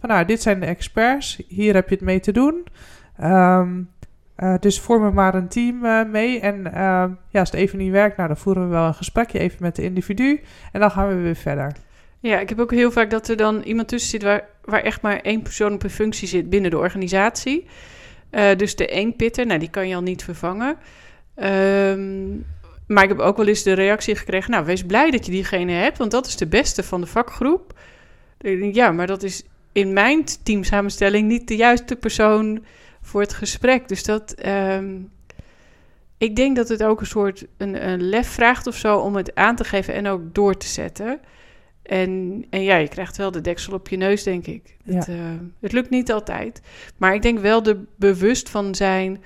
Van 0.00 0.08
nou, 0.08 0.24
dit 0.24 0.42
zijn 0.42 0.60
de 0.60 0.66
experts, 0.66 1.42
hier 1.48 1.74
heb 1.74 1.88
je 1.88 1.94
het 1.94 2.04
mee 2.04 2.20
te 2.20 2.32
doen. 2.32 2.66
Ehm, 3.16 3.82
eh, 4.34 4.54
dus 4.60 4.80
vorm 4.80 5.04
er 5.04 5.14
maar 5.14 5.34
een 5.34 5.48
team 5.48 5.84
uh, 5.84 6.04
mee. 6.04 6.40
En 6.40 6.58
uh, 6.58 6.72
ja, 7.28 7.40
als 7.40 7.50
het 7.50 7.60
even 7.60 7.78
niet 7.78 7.92
werkt, 7.92 8.16
nou, 8.16 8.28
dan 8.28 8.36
voeren 8.36 8.62
we 8.62 8.68
wel 8.68 8.86
een 8.86 8.94
gesprekje 8.94 9.38
even 9.38 9.56
met 9.60 9.76
de 9.76 9.82
individu. 9.82 10.40
En 10.72 10.80
dan 10.80 10.90
gaan 10.90 11.08
we 11.08 11.14
weer 11.14 11.36
verder. 11.36 11.72
Ja, 12.20 12.38
ik 12.38 12.48
heb 12.48 12.60
ook 12.60 12.70
heel 12.70 12.90
vaak 12.90 13.10
dat 13.10 13.28
er 13.28 13.36
dan 13.36 13.62
iemand 13.62 13.88
tussen 13.88 14.10
zit 14.10 14.22
waar, 14.22 14.44
waar 14.64 14.82
echt 14.82 15.02
maar 15.02 15.20
één 15.20 15.42
persoon 15.42 15.72
op 15.72 15.82
een 15.82 15.90
functie 15.90 16.28
zit 16.28 16.50
binnen 16.50 16.70
de 16.70 16.78
organisatie. 16.78 17.66
Uh, 18.30 18.56
dus 18.56 18.76
de 18.76 18.88
één 18.88 19.16
pitter, 19.16 19.46
nou, 19.46 19.58
die 19.58 19.70
kan 19.70 19.88
je 19.88 19.94
al 19.94 20.02
niet 20.02 20.24
vervangen. 20.24 20.76
Um, 21.36 22.44
maar 22.88 23.02
ik 23.02 23.08
heb 23.08 23.18
ook 23.18 23.36
wel 23.36 23.46
eens 23.46 23.62
de 23.62 23.72
reactie 23.72 24.16
gekregen: 24.16 24.50
Nou, 24.50 24.64
wees 24.64 24.84
blij 24.84 25.10
dat 25.10 25.26
je 25.26 25.32
diegene 25.32 25.72
hebt, 25.72 25.98
want 25.98 26.10
dat 26.10 26.26
is 26.26 26.36
de 26.36 26.46
beste 26.46 26.82
van 26.82 27.00
de 27.00 27.06
vakgroep. 27.06 27.78
Ja, 28.72 28.92
maar 28.92 29.06
dat 29.06 29.22
is 29.22 29.42
in 29.72 29.92
mijn 29.92 30.24
teamsamenstelling 30.42 31.28
niet 31.28 31.48
de 31.48 31.56
juiste 31.56 31.96
persoon 31.96 32.64
voor 33.02 33.20
het 33.20 33.32
gesprek. 33.32 33.88
Dus 33.88 34.04
dat. 34.04 34.46
Um, 34.46 35.10
ik 36.18 36.36
denk 36.36 36.56
dat 36.56 36.68
het 36.68 36.82
ook 36.82 37.00
een 37.00 37.06
soort 37.06 37.46
een, 37.56 37.88
een 37.88 38.08
lef 38.08 38.28
vraagt 38.28 38.66
of 38.66 38.76
zo 38.76 38.98
om 38.98 39.16
het 39.16 39.34
aan 39.34 39.56
te 39.56 39.64
geven 39.64 39.94
en 39.94 40.06
ook 40.06 40.34
door 40.34 40.56
te 40.56 40.66
zetten. 40.66 41.20
En, 41.82 42.44
en 42.50 42.62
ja, 42.62 42.76
je 42.76 42.88
krijgt 42.88 43.16
wel 43.16 43.30
de 43.30 43.40
deksel 43.40 43.72
op 43.72 43.88
je 43.88 43.96
neus, 43.96 44.22
denk 44.22 44.46
ik. 44.46 44.76
Ja. 44.84 44.94
Het, 44.94 45.08
uh, 45.08 45.16
het 45.60 45.72
lukt 45.72 45.90
niet 45.90 46.12
altijd. 46.12 46.60
Maar 46.96 47.14
ik 47.14 47.22
denk 47.22 47.38
wel 47.38 47.64
er 47.64 47.78
bewust 47.96 48.50
van 48.50 48.74
zijn 48.74 49.22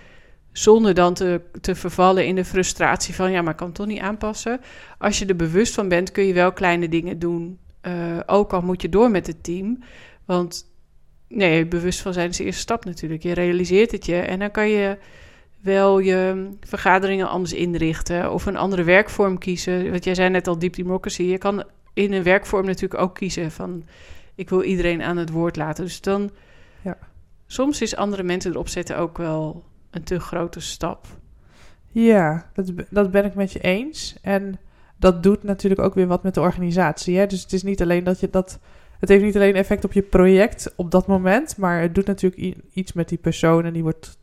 zonder 0.52 0.94
dan 0.94 1.14
te, 1.14 1.40
te 1.60 1.74
vervallen 1.74 2.26
in 2.26 2.34
de 2.34 2.44
frustratie 2.44 3.14
van 3.14 3.30
ja, 3.30 3.42
maar 3.42 3.50
ik 3.50 3.56
kan 3.56 3.66
het 3.66 3.76
toch 3.76 3.86
niet 3.86 4.00
aanpassen. 4.00 4.60
Als 4.98 5.18
je 5.18 5.26
er 5.26 5.36
bewust 5.36 5.74
van 5.74 5.88
bent, 5.88 6.12
kun 6.12 6.24
je 6.24 6.32
wel 6.32 6.52
kleine 6.52 6.88
dingen 6.88 7.18
doen. 7.18 7.58
Uh, 7.82 8.18
ook 8.26 8.52
al 8.52 8.60
moet 8.60 8.82
je 8.82 8.88
door 8.88 9.10
met 9.10 9.26
het 9.26 9.44
team. 9.44 9.78
Want 10.24 10.66
nee, 11.28 11.66
bewust 11.66 12.00
van 12.00 12.12
zijn 12.12 12.28
is 12.28 12.36
de 12.36 12.44
eerste 12.44 12.60
stap 12.60 12.84
natuurlijk. 12.84 13.22
Je 13.22 13.32
realiseert 13.32 13.90
het 13.90 14.06
je 14.06 14.16
en 14.16 14.38
dan 14.38 14.50
kan 14.50 14.68
je 14.68 14.98
wel 15.60 15.98
je 15.98 16.50
vergaderingen 16.60 17.28
anders 17.28 17.52
inrichten 17.52 18.32
of 18.32 18.46
een 18.46 18.56
andere 18.56 18.82
werkvorm 18.82 19.38
kiezen. 19.38 19.90
Want 19.90 20.04
jij 20.04 20.14
zei 20.14 20.30
net 20.30 20.46
al 20.46 20.58
deep 20.58 20.74
democracy. 20.74 21.22
Je 21.22 21.38
kan 21.38 21.64
in 21.94 22.12
een 22.12 22.22
werkvorm 22.22 22.66
natuurlijk 22.66 23.00
ook 23.00 23.14
kiezen 23.14 23.50
van 23.50 23.84
ik 24.34 24.48
wil 24.48 24.62
iedereen 24.62 25.02
aan 25.02 25.16
het 25.16 25.30
woord 25.30 25.56
laten. 25.56 25.84
Dus 25.84 26.00
dan 26.00 26.30
ja. 26.82 26.98
soms 27.46 27.80
is 27.80 27.96
andere 27.96 28.22
mensen 28.22 28.50
erop 28.50 28.68
zetten 28.68 28.98
ook 28.98 29.18
wel 29.18 29.64
een 29.92 30.02
te 30.02 30.20
grote 30.20 30.60
stap. 30.60 31.06
Ja, 31.92 32.50
dat, 32.52 32.72
dat 32.90 33.10
ben 33.10 33.24
ik 33.24 33.34
met 33.34 33.52
je 33.52 33.60
eens. 33.60 34.16
En 34.22 34.58
dat 34.96 35.22
doet 35.22 35.42
natuurlijk 35.42 35.80
ook 35.80 35.94
weer 35.94 36.06
wat 36.06 36.22
met 36.22 36.34
de 36.34 36.40
organisatie. 36.40 37.18
Hè? 37.18 37.26
Dus 37.26 37.42
het 37.42 37.52
is 37.52 37.62
niet 37.62 37.82
alleen 37.82 38.04
dat 38.04 38.20
je 38.20 38.30
dat. 38.30 38.58
Het 38.98 39.08
heeft 39.08 39.24
niet 39.24 39.36
alleen 39.36 39.54
effect 39.54 39.84
op 39.84 39.92
je 39.92 40.02
project 40.02 40.72
op 40.76 40.90
dat 40.90 41.06
moment, 41.06 41.56
maar 41.56 41.80
het 41.80 41.94
doet 41.94 42.06
natuurlijk 42.06 42.56
iets 42.72 42.92
met 42.92 43.08
die 43.08 43.18
persoon 43.18 43.64
en 43.64 43.72
die 43.72 43.82
wordt 43.82 44.18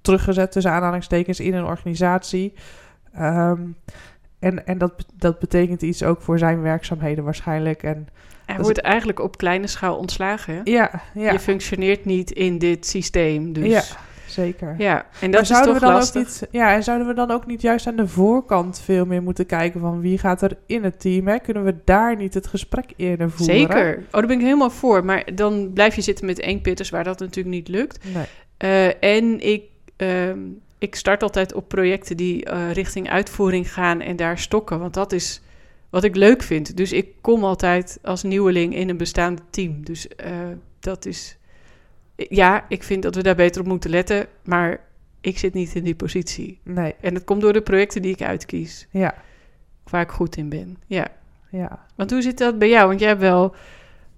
teruggezet 0.00 0.52
tussen 0.52 0.72
aanhalingstekens 0.72 1.40
in 1.40 1.54
een 1.54 1.64
organisatie. 1.64 2.52
Um, 3.20 3.76
en 4.38 4.66
en 4.66 4.78
dat, 4.78 5.06
dat 5.14 5.38
betekent 5.38 5.82
iets 5.82 6.02
ook 6.02 6.20
voor 6.20 6.38
zijn 6.38 6.62
werkzaamheden 6.62 7.24
waarschijnlijk. 7.24 7.82
En 7.82 8.08
hij 8.46 8.60
wordt 8.60 8.80
eigenlijk 8.80 9.20
op 9.20 9.36
kleine 9.36 9.66
schaal 9.66 9.96
ontslagen. 9.96 10.60
Ja, 10.64 11.02
ja. 11.14 11.32
Je 11.32 11.38
functioneert 11.38 12.04
niet 12.04 12.30
in 12.30 12.58
dit 12.58 12.86
systeem. 12.86 13.52
Dus 13.52 13.66
ja 13.66 13.82
zeker. 14.34 14.74
Ja, 14.78 15.06
en 15.20 15.30
dat 15.30 15.42
is 15.42 15.48
toch 15.48 15.72
we 15.72 15.80
dan 15.80 15.92
lastig. 15.92 16.20
Ook 16.20 16.26
niet, 16.26 16.48
ja, 16.50 16.74
en 16.74 16.82
zouden 16.82 17.06
we 17.06 17.14
dan 17.14 17.30
ook 17.30 17.46
niet 17.46 17.62
juist 17.62 17.86
aan 17.86 17.96
de 17.96 18.08
voorkant 18.08 18.80
veel 18.80 19.06
meer 19.06 19.22
moeten 19.22 19.46
kijken 19.46 19.80
van 19.80 20.00
wie 20.00 20.18
gaat 20.18 20.42
er 20.42 20.56
in 20.66 20.84
het 20.84 21.00
team? 21.00 21.26
Hè? 21.26 21.38
Kunnen 21.38 21.64
we 21.64 21.74
daar 21.84 22.16
niet 22.16 22.34
het 22.34 22.46
gesprek 22.46 22.92
eerder 22.96 23.30
voeren? 23.30 23.56
Zeker. 23.56 23.96
Oh, 23.96 24.12
daar 24.12 24.26
ben 24.26 24.36
ik 24.36 24.44
helemaal 24.44 24.70
voor. 24.70 25.04
Maar 25.04 25.34
dan 25.34 25.70
blijf 25.72 25.94
je 25.94 26.00
zitten 26.00 26.26
met 26.26 26.40
één 26.40 26.60
pitters 26.60 26.90
waar 26.90 27.04
dat 27.04 27.18
natuurlijk 27.18 27.54
niet 27.54 27.68
lukt. 27.68 28.04
Nee. 28.14 28.26
Uh, 28.58 29.02
en 29.16 29.40
ik, 29.40 29.62
uh, 29.96 30.30
ik 30.78 30.94
start 30.94 31.22
altijd 31.22 31.54
op 31.54 31.68
projecten 31.68 32.16
die 32.16 32.48
uh, 32.48 32.72
richting 32.72 33.10
uitvoering 33.10 33.72
gaan 33.72 34.00
en 34.00 34.16
daar 34.16 34.38
stokken. 34.38 34.78
Want 34.78 34.94
dat 34.94 35.12
is 35.12 35.42
wat 35.90 36.04
ik 36.04 36.16
leuk 36.16 36.42
vind. 36.42 36.76
Dus 36.76 36.92
ik 36.92 37.08
kom 37.20 37.44
altijd 37.44 37.98
als 38.02 38.22
nieuweling 38.22 38.74
in 38.74 38.88
een 38.88 38.96
bestaand 38.96 39.40
team. 39.50 39.84
Dus 39.84 40.06
uh, 40.06 40.30
dat 40.80 41.06
is 41.06 41.36
ja, 42.16 42.64
ik 42.68 42.82
vind 42.82 43.02
dat 43.02 43.14
we 43.14 43.22
daar 43.22 43.34
beter 43.34 43.60
op 43.60 43.66
moeten 43.66 43.90
letten, 43.90 44.26
maar 44.44 44.80
ik 45.20 45.38
zit 45.38 45.54
niet 45.54 45.74
in 45.74 45.84
die 45.84 45.94
positie. 45.94 46.60
Nee. 46.62 46.94
En 47.00 47.14
dat 47.14 47.24
komt 47.24 47.40
door 47.40 47.52
de 47.52 47.62
projecten 47.62 48.02
die 48.02 48.12
ik 48.12 48.22
uitkies. 48.22 48.86
Ja. 48.90 49.14
Waar 49.90 50.02
ik 50.02 50.10
goed 50.10 50.36
in 50.36 50.48
ben. 50.48 50.76
Ja. 50.86 51.08
Ja. 51.50 51.86
Want 51.94 52.10
hoe 52.10 52.22
zit 52.22 52.38
dat 52.38 52.58
bij 52.58 52.68
jou? 52.68 52.88
Want 52.88 53.00
jij 53.00 53.08
hebt 53.08 53.20
wel 53.20 53.54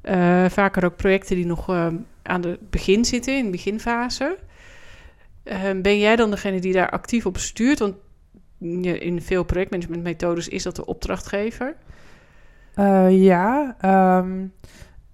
uh, 0.03 0.45
vaker 0.49 0.85
ook 0.85 0.97
projecten 0.97 1.37
die 1.37 1.47
nog 1.47 1.71
uh, 1.71 1.87
aan 2.23 2.43
het 2.43 2.71
begin 2.71 3.05
zitten, 3.05 3.37
in 3.37 3.45
de 3.45 3.51
beginfase. 3.51 4.39
Uh, 5.45 5.61
ben 5.83 5.99
jij 5.99 6.17
dan 6.17 6.31
degene 6.31 6.61
die 6.61 6.73
daar 6.73 6.91
actief 6.91 7.27
op 7.27 7.39
stuurt? 7.39 7.79
Want 7.79 7.95
in 8.59 9.23
veel 9.23 9.45
projectmanagementmethodes 9.45 10.49
is 10.49 10.63
dat 10.63 10.77
de 10.77 10.87
opdrachtgever. 10.87 11.77
ja, 13.09 13.77
um, 14.19 14.53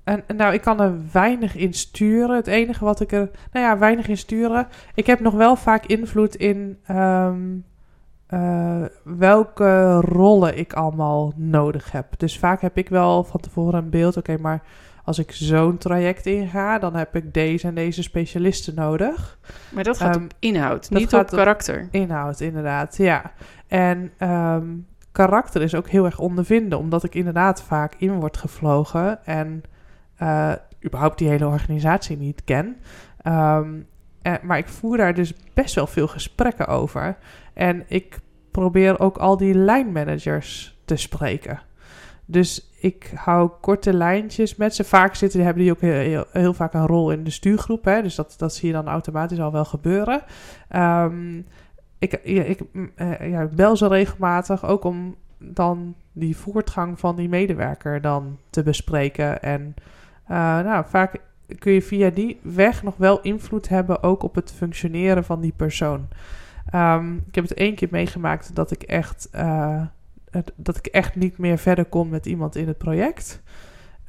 en, 0.04 0.24
nou, 0.36 0.54
ik 0.54 0.60
kan 0.60 0.80
er 0.80 0.94
weinig 1.12 1.56
in 1.56 1.74
sturen. 1.74 2.36
Het 2.36 2.46
enige 2.46 2.84
wat 2.84 3.00
ik 3.00 3.12
er. 3.12 3.30
Nou 3.52 3.66
ja, 3.66 3.78
weinig 3.78 4.08
in 4.08 4.18
sturen. 4.18 4.66
Ik 4.94 5.06
heb 5.06 5.20
nog 5.20 5.34
wel 5.34 5.56
vaak 5.56 5.86
invloed 5.86 6.34
in. 6.34 6.78
Um, 6.90 7.64
uh, 8.28 8.82
welke 9.04 10.00
rollen 10.00 10.58
ik 10.58 10.72
allemaal 10.72 11.32
nodig 11.36 11.92
heb. 11.92 12.06
Dus 12.16 12.38
vaak 12.38 12.60
heb 12.60 12.76
ik 12.76 12.88
wel 12.88 13.24
van 13.24 13.40
tevoren 13.40 13.78
een 13.78 13.90
beeld. 13.90 14.16
Oké, 14.16 14.30
okay, 14.30 14.42
maar 14.42 14.62
als 15.04 15.18
ik 15.18 15.32
zo'n 15.32 15.78
traject 15.78 16.26
inga, 16.26 16.78
dan 16.78 16.94
heb 16.94 17.16
ik 17.16 17.34
deze 17.34 17.66
en 17.66 17.74
deze 17.74 18.02
specialisten 18.02 18.74
nodig. 18.74 19.38
Maar 19.68 19.84
dat 19.84 19.98
gaat 19.98 20.16
um, 20.16 20.24
op 20.24 20.32
inhoud, 20.38 20.90
niet 20.90 21.14
op 21.14 21.26
karakter. 21.26 21.82
Op 21.82 21.94
inhoud, 21.94 22.40
inderdaad, 22.40 22.96
ja. 22.96 23.32
En 23.68 24.12
um, 24.18 24.86
karakter 25.12 25.62
is 25.62 25.74
ook 25.74 25.88
heel 25.88 26.04
erg 26.04 26.18
ondervinden, 26.18 26.78
omdat 26.78 27.04
ik 27.04 27.14
inderdaad 27.14 27.62
vaak 27.62 27.94
in 27.98 28.20
word 28.20 28.36
gevlogen 28.36 29.24
en 29.24 29.62
uh, 30.22 30.52
überhaupt 30.84 31.18
die 31.18 31.28
hele 31.28 31.46
organisatie 31.46 32.16
niet 32.16 32.44
ken. 32.44 32.76
Um, 33.26 33.86
en, 34.22 34.38
maar 34.42 34.58
ik 34.58 34.68
voer 34.68 34.96
daar 34.96 35.14
dus 35.14 35.34
best 35.54 35.74
wel 35.74 35.86
veel 35.86 36.08
gesprekken 36.08 36.66
over. 36.66 37.16
En 37.52 37.84
ik 37.86 38.18
probeer 38.50 39.00
ook 39.00 39.16
al 39.16 39.36
die 39.36 39.54
lijnmanagers 39.54 40.78
te 40.84 40.96
spreken. 40.96 41.60
Dus 42.24 42.70
ik 42.80 43.12
hou 43.14 43.50
korte 43.60 43.92
lijntjes 43.92 44.56
met 44.56 44.74
ze. 44.74 44.84
Vaak 44.84 45.14
zitten, 45.14 45.44
hebben 45.44 45.62
die 45.62 45.72
ook 45.72 45.80
heel, 45.80 46.24
heel, 46.30 46.54
vaak 46.54 46.74
een 46.74 46.86
rol 46.86 47.10
in 47.10 47.24
de 47.24 47.30
stuurgroep. 47.30 47.84
Hè? 47.84 48.02
Dus 48.02 48.14
dat, 48.14 48.34
dat 48.38 48.54
zie 48.54 48.68
je 48.68 48.74
dan 48.74 48.88
automatisch 48.88 49.40
al 49.40 49.52
wel 49.52 49.64
gebeuren. 49.64 50.22
Um, 50.76 51.46
ik, 51.98 52.20
ja, 52.24 52.42
ik 52.42 52.60
uh, 52.72 53.30
ja, 53.30 53.46
bel 53.46 53.76
ze 53.76 53.88
regelmatig 53.88 54.66
ook 54.66 54.84
om 54.84 55.16
dan 55.38 55.94
die 56.12 56.36
voortgang 56.36 57.00
van 57.00 57.16
die 57.16 57.28
medewerker 57.28 58.00
dan 58.00 58.38
te 58.50 58.62
bespreken. 58.62 59.42
En 59.42 59.74
nou, 60.26 60.84
vaak 60.88 61.20
kun 61.58 61.72
je 61.72 61.82
via 61.82 62.10
die 62.10 62.40
weg 62.42 62.82
nog 62.82 62.96
wel 62.96 63.20
invloed 63.20 63.68
hebben 63.68 64.02
ook 64.02 64.22
op 64.22 64.34
het 64.34 64.52
functioneren 64.52 65.24
van 65.24 65.40
die 65.40 65.52
persoon. 65.56 66.08
Um, 66.74 67.24
ik 67.26 67.34
heb 67.34 67.44
het 67.48 67.54
één 67.54 67.74
keer 67.74 67.88
meegemaakt 67.90 68.54
dat 68.54 68.70
ik 68.70 68.82
echt, 68.82 69.28
het, 70.30 70.52
dat 70.56 70.76
ik 70.76 70.86
echt 70.86 71.16
niet 71.16 71.38
meer 71.38 71.58
verder 71.58 71.84
kon 71.84 72.08
met 72.08 72.26
iemand 72.26 72.56
in 72.56 72.66
het 72.66 72.78
project. 72.78 73.42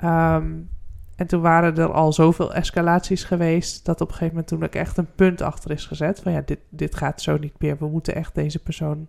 Um, 0.03 0.69
en 1.15 1.27
toen 1.27 1.41
waren 1.41 1.77
er 1.77 1.91
al 1.91 2.13
zoveel 2.13 2.53
escalaties 2.53 3.23
geweest 3.23 3.85
dat 3.85 4.01
op 4.01 4.07
een 4.07 4.13
gegeven 4.13 4.33
moment 4.33 4.47
toen 4.47 4.63
ook 4.63 4.75
echt 4.75 4.97
een 4.97 5.13
punt 5.15 5.41
achter 5.41 5.71
is 5.71 5.85
gezet 5.85 6.19
van 6.19 6.31
ja, 6.31 6.41
dit, 6.45 6.59
dit 6.69 6.95
gaat 6.95 7.21
zo 7.21 7.37
niet 7.37 7.53
meer. 7.59 7.77
We 7.77 7.87
moeten 7.87 8.15
echt 8.15 8.35
deze 8.35 8.59
persoon 8.59 9.07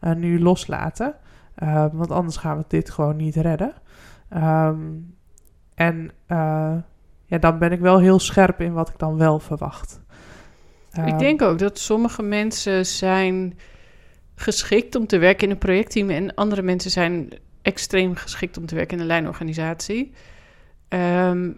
uh, 0.00 0.14
nu 0.14 0.40
loslaten, 0.40 1.14
uh, 1.62 1.86
want 1.92 2.10
anders 2.10 2.36
gaan 2.36 2.56
we 2.56 2.64
dit 2.68 2.90
gewoon 2.90 3.16
niet 3.16 3.36
redden. 3.36 3.72
Um, 4.36 5.14
en 5.74 6.10
uh, 6.28 6.74
ja, 7.24 7.38
dan 7.38 7.58
ben 7.58 7.72
ik 7.72 7.80
wel 7.80 7.98
heel 7.98 8.18
scherp 8.18 8.60
in 8.60 8.72
wat 8.72 8.88
ik 8.88 8.98
dan 8.98 9.16
wel 9.16 9.38
verwacht. 9.38 10.00
Uh, 10.98 11.06
ik 11.06 11.18
denk 11.18 11.42
ook 11.42 11.58
dat 11.58 11.78
sommige 11.78 12.22
mensen 12.22 12.86
zijn 12.86 13.58
geschikt 14.34 14.94
om 14.94 15.06
te 15.06 15.18
werken 15.18 15.44
in 15.44 15.50
een 15.50 15.58
projectteam 15.58 16.10
en 16.10 16.34
andere 16.34 16.62
mensen 16.62 16.90
zijn 16.90 17.28
extreem 17.62 18.14
geschikt 18.14 18.56
om 18.56 18.66
te 18.66 18.74
werken 18.74 18.94
in 18.94 19.00
een 19.00 19.06
lijnorganisatie. 19.06 20.12
Ehm, 20.88 21.50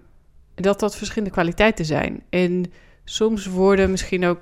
dat 0.55 0.81
dat 0.81 0.97
verschillende 0.97 1.35
kwaliteiten 1.35 1.85
zijn. 1.85 2.23
En 2.31 2.73
soms 3.05 3.47
worden 3.47 3.91
misschien 3.91 4.25
ook 4.25 4.39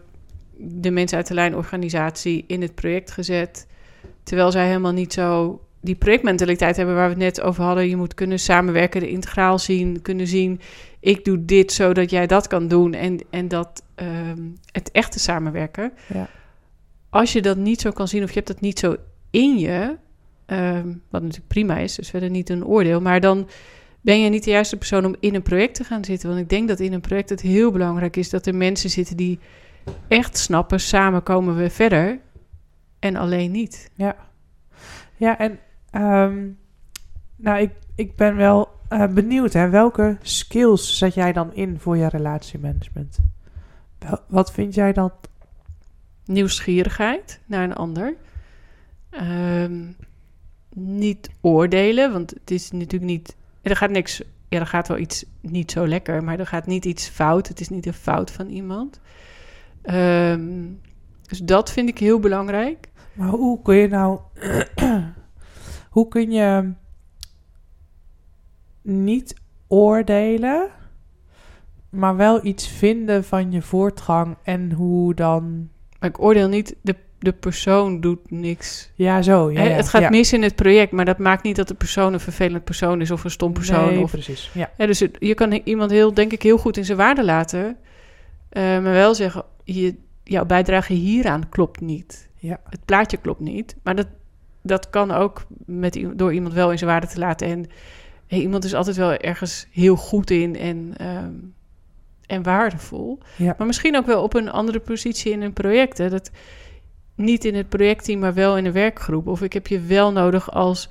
de 0.56 0.90
mensen 0.90 1.16
uit 1.16 1.26
de 1.26 1.34
lijnorganisatie 1.34 2.44
in 2.46 2.62
het 2.62 2.74
project 2.74 3.10
gezet, 3.10 3.66
terwijl 4.22 4.50
zij 4.50 4.66
helemaal 4.66 4.92
niet 4.92 5.12
zo 5.12 5.60
die 5.82 5.94
projectmentaliteit 5.94 6.76
hebben 6.76 6.94
waar 6.94 7.04
we 7.04 7.14
het 7.14 7.22
net 7.22 7.40
over 7.40 7.64
hadden. 7.64 7.88
Je 7.88 7.96
moet 7.96 8.14
kunnen 8.14 8.38
samenwerken, 8.38 9.00
de 9.00 9.10
integraal 9.10 9.58
zien, 9.58 10.02
kunnen 10.02 10.26
zien. 10.26 10.60
Ik 11.00 11.24
doe 11.24 11.44
dit 11.44 11.72
zodat 11.72 12.10
jij 12.10 12.26
dat 12.26 12.46
kan 12.46 12.68
doen. 12.68 12.94
En, 12.94 13.20
en 13.30 13.48
dat 13.48 13.82
ehm, 13.94 14.40
het 14.72 14.90
echte 14.90 15.18
samenwerken. 15.18 15.92
Ja. 16.14 16.28
Als 17.10 17.32
je 17.32 17.42
dat 17.42 17.56
niet 17.56 17.80
zo 17.80 17.90
kan 17.90 18.08
zien 18.08 18.22
of 18.22 18.28
je 18.28 18.34
hebt 18.34 18.46
dat 18.46 18.60
niet 18.60 18.78
zo 18.78 18.96
in 19.30 19.58
je, 19.58 19.96
ehm, 20.46 20.86
wat 21.10 21.22
natuurlijk 21.22 21.48
prima 21.48 21.78
is, 21.78 21.94
dus 21.94 22.10
verder 22.10 22.30
niet 22.30 22.50
een 22.50 22.64
oordeel, 22.64 23.00
maar 23.00 23.20
dan 23.20 23.48
ben 24.00 24.20
je 24.20 24.30
niet 24.30 24.44
de 24.44 24.50
juiste 24.50 24.76
persoon 24.76 25.04
om 25.04 25.16
in 25.20 25.34
een 25.34 25.42
project 25.42 25.74
te 25.74 25.84
gaan 25.84 26.04
zitten. 26.04 26.28
Want 26.28 26.40
ik 26.40 26.48
denk 26.48 26.68
dat 26.68 26.80
in 26.80 26.92
een 26.92 27.00
project 27.00 27.28
het 27.28 27.40
heel 27.40 27.70
belangrijk 27.70 28.16
is 28.16 28.30
dat 28.30 28.46
er 28.46 28.54
mensen 28.54 28.90
zitten 28.90 29.16
die 29.16 29.38
echt 30.08 30.38
snappen, 30.38 30.80
samen 30.80 31.22
komen 31.22 31.56
we 31.56 31.70
verder 31.70 32.20
en 32.98 33.16
alleen 33.16 33.50
niet. 33.50 33.90
Ja, 33.94 34.16
ja 35.16 35.38
en 35.38 35.58
ehm, 35.92 36.48
nou, 37.36 37.60
ik, 37.60 37.70
ik 37.94 38.16
ben 38.16 38.36
wel 38.36 38.68
eh, 38.88 39.06
benieuwd, 39.06 39.52
hè, 39.52 39.68
welke 39.68 40.16
skills 40.22 40.98
zet 40.98 41.14
jij 41.14 41.32
dan 41.32 41.54
in 41.54 41.78
voor 41.78 41.96
je 41.96 42.08
relatiemanagement? 42.08 43.18
Wel, 43.98 44.18
wat 44.28 44.52
vind 44.52 44.74
jij 44.74 44.92
dat? 44.92 45.12
Nieuwsgierigheid 46.24 47.40
naar 47.46 47.64
een 47.64 47.74
ander. 47.74 48.14
Ehm, 49.10 49.82
niet 50.74 51.30
oordelen, 51.40 52.12
want 52.12 52.30
het 52.30 52.50
is 52.50 52.70
natuurlijk 52.70 53.10
niet. 53.10 53.36
Er 53.62 53.76
gaat 53.76 53.90
niks. 53.90 54.22
Ja, 54.48 54.60
er 54.60 54.66
gaat 54.66 54.88
wel 54.88 54.98
iets 54.98 55.24
niet 55.40 55.70
zo 55.70 55.86
lekker, 55.86 56.24
maar 56.24 56.38
er 56.38 56.46
gaat 56.46 56.66
niet 56.66 56.84
iets 56.84 57.08
fout. 57.08 57.48
Het 57.48 57.60
is 57.60 57.68
niet 57.68 57.86
een 57.86 57.92
fout 57.92 58.30
van 58.30 58.48
iemand. 58.48 59.00
Ehm, 59.82 60.68
dus 61.26 61.38
dat 61.38 61.72
vind 61.72 61.88
ik 61.88 61.98
heel 61.98 62.18
belangrijk. 62.18 62.88
Maar 63.12 63.28
hoe 63.28 63.62
kun 63.62 63.76
je 63.76 63.88
nou. 63.88 64.20
Hoe 65.92 66.08
kun 66.08 66.30
je 66.30 66.72
niet 68.82 69.34
oordelen, 69.66 70.68
maar 71.88 72.16
wel 72.16 72.44
iets 72.46 72.68
vinden 72.68 73.24
van 73.24 73.52
je 73.52 73.62
voortgang 73.62 74.36
en 74.42 74.72
hoe 74.72 75.14
dan. 75.14 75.68
Maar 76.00 76.08
ik 76.08 76.20
oordeel 76.22 76.48
niet, 76.48 76.76
de, 76.82 76.96
de 77.18 77.32
persoon 77.32 78.00
doet 78.00 78.30
niks. 78.30 78.90
Ja, 78.94 79.22
zo. 79.22 79.50
Ja, 79.50 79.60
Hè, 79.60 79.68
ja, 79.68 79.74
het 79.74 79.88
gaat 79.88 80.02
ja. 80.02 80.10
mis 80.10 80.32
in 80.32 80.42
het 80.42 80.54
project, 80.56 80.92
maar 80.92 81.04
dat 81.04 81.18
maakt 81.18 81.42
niet 81.42 81.56
dat 81.56 81.68
de 81.68 81.74
persoon 81.74 82.12
een 82.12 82.20
vervelend 82.20 82.64
persoon 82.64 83.00
is 83.00 83.10
of 83.10 83.24
een 83.24 83.30
stom 83.30 83.52
persoon. 83.52 83.86
Nee, 83.94 84.02
of, 84.02 84.10
precies. 84.10 84.50
Ja. 84.54 84.70
Dus 84.86 85.00
het- 85.00 85.16
je 85.18 85.34
kan 85.34 85.52
iemand 85.52 85.90
heel, 85.90 86.14
denk 86.14 86.32
ik, 86.32 86.42
heel 86.42 86.58
goed 86.58 86.76
in 86.76 86.84
zijn 86.84 86.98
waarde 86.98 87.24
laten. 87.24 87.76
eh, 88.48 88.62
maar 88.62 88.82
wel 88.82 89.14
zeggen, 89.14 89.44
je, 89.64 89.94
jouw 90.24 90.44
bijdrage 90.44 90.92
hieraan 90.92 91.48
klopt 91.48 91.80
niet. 91.80 92.28
Ja. 92.36 92.60
Het 92.68 92.84
plaatje 92.84 93.16
klopt 93.16 93.40
niet. 93.40 93.76
Maar 93.82 93.94
dat, 93.96 94.06
dat 94.62 94.90
kan 94.90 95.10
ook 95.10 95.44
met, 95.66 96.04
door 96.14 96.34
iemand 96.34 96.54
wel 96.54 96.70
in 96.70 96.78
zijn 96.78 96.90
waarde 96.90 97.06
te 97.06 97.18
laten. 97.18 97.46
En 97.46 97.66
hey, 98.26 98.40
iemand 98.40 98.64
is 98.64 98.74
altijd 98.74 98.96
wel 98.96 99.16
ergens 99.16 99.66
heel 99.70 99.96
goed 99.96 100.30
in 100.30 100.56
en, 100.56 100.94
ehm, 100.96 101.34
en 102.26 102.42
waardevol. 102.42 103.18
Ja. 103.36 103.54
Maar 103.58 103.66
misschien 103.66 103.96
ook 103.96 104.06
wel 104.06 104.22
op 104.22 104.34
een 104.34 104.50
andere 104.50 104.80
positie 104.80 105.32
in 105.32 105.42
een 105.42 105.52
project. 105.52 105.98
Hè? 105.98 106.08
Dat, 106.08 106.30
niet 107.14 107.44
in 107.44 107.54
het 107.54 107.68
projectteam, 107.68 108.20
maar 108.20 108.34
wel 108.34 108.56
in 108.56 108.64
een 108.64 108.72
werkgroep. 108.72 109.26
Of 109.26 109.42
ik 109.42 109.52
heb 109.52 109.66
je 109.66 109.80
wel 109.80 110.12
nodig 110.12 110.50
als 110.50 110.88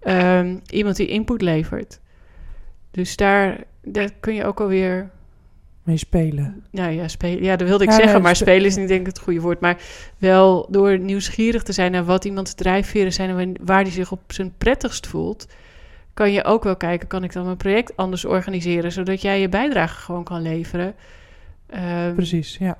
ehm, 0.00 0.58
iemand 0.66 0.96
die 0.96 1.08
input 1.08 1.42
levert. 1.42 2.00
Dus 2.90 3.16
daar, 3.16 3.64
daar 3.82 4.10
kun 4.20 4.34
je 4.34 4.44
ook 4.44 4.60
alweer 4.60 5.10
Mee 5.82 5.96
spelen. 5.96 6.64
nou 6.70 6.90
ja, 6.92 7.08
spelen. 7.08 7.42
Ja, 7.42 7.56
dat 7.56 7.68
wilde 7.68 7.84
ik 7.84 7.90
Ja, 7.90 7.96
zeggen, 7.96 8.12
nee, 8.14 8.22
maar 8.22 8.36
spe- 8.36 8.44
spelen 8.44 8.66
is 8.66 8.76
niet 8.76 8.88
denk 8.88 9.00
ik 9.00 9.06
het 9.06 9.18
goede 9.18 9.40
woord. 9.40 9.60
Maar 9.60 9.76
wel 10.18 10.66
door 10.70 10.98
nieuwsgierig 10.98 11.62
te 11.62 11.72
zijn 11.72 11.92
naar 11.92 12.04
wat 12.04 12.24
iemands 12.24 12.54
drijfveren 12.54 13.12
zijn 13.12 13.30
en 13.30 13.36
wa- 13.36 13.64
waar 13.64 13.84
die 13.84 13.92
zich 13.92 14.12
op 14.12 14.20
zijn 14.26 14.52
prettigst 14.58 15.06
voelt, 15.06 15.46
kan 16.14 16.32
je 16.32 16.44
ook 16.44 16.64
wel 16.64 16.76
kijken, 16.76 17.08
kan 17.08 17.24
ik 17.24 17.32
dan 17.32 17.44
mijn 17.44 17.56
project 17.56 17.96
anders 17.96 18.24
organiseren, 18.24 18.92
zodat 18.92 19.22
jij 19.22 19.40
je 19.40 19.48
bijdrage 19.48 20.00
gewoon 20.00 20.24
kan 20.24 20.42
leveren. 20.42 20.94
Ehm, 21.66 22.14
Precies, 22.14 22.56
ja. 22.60 22.76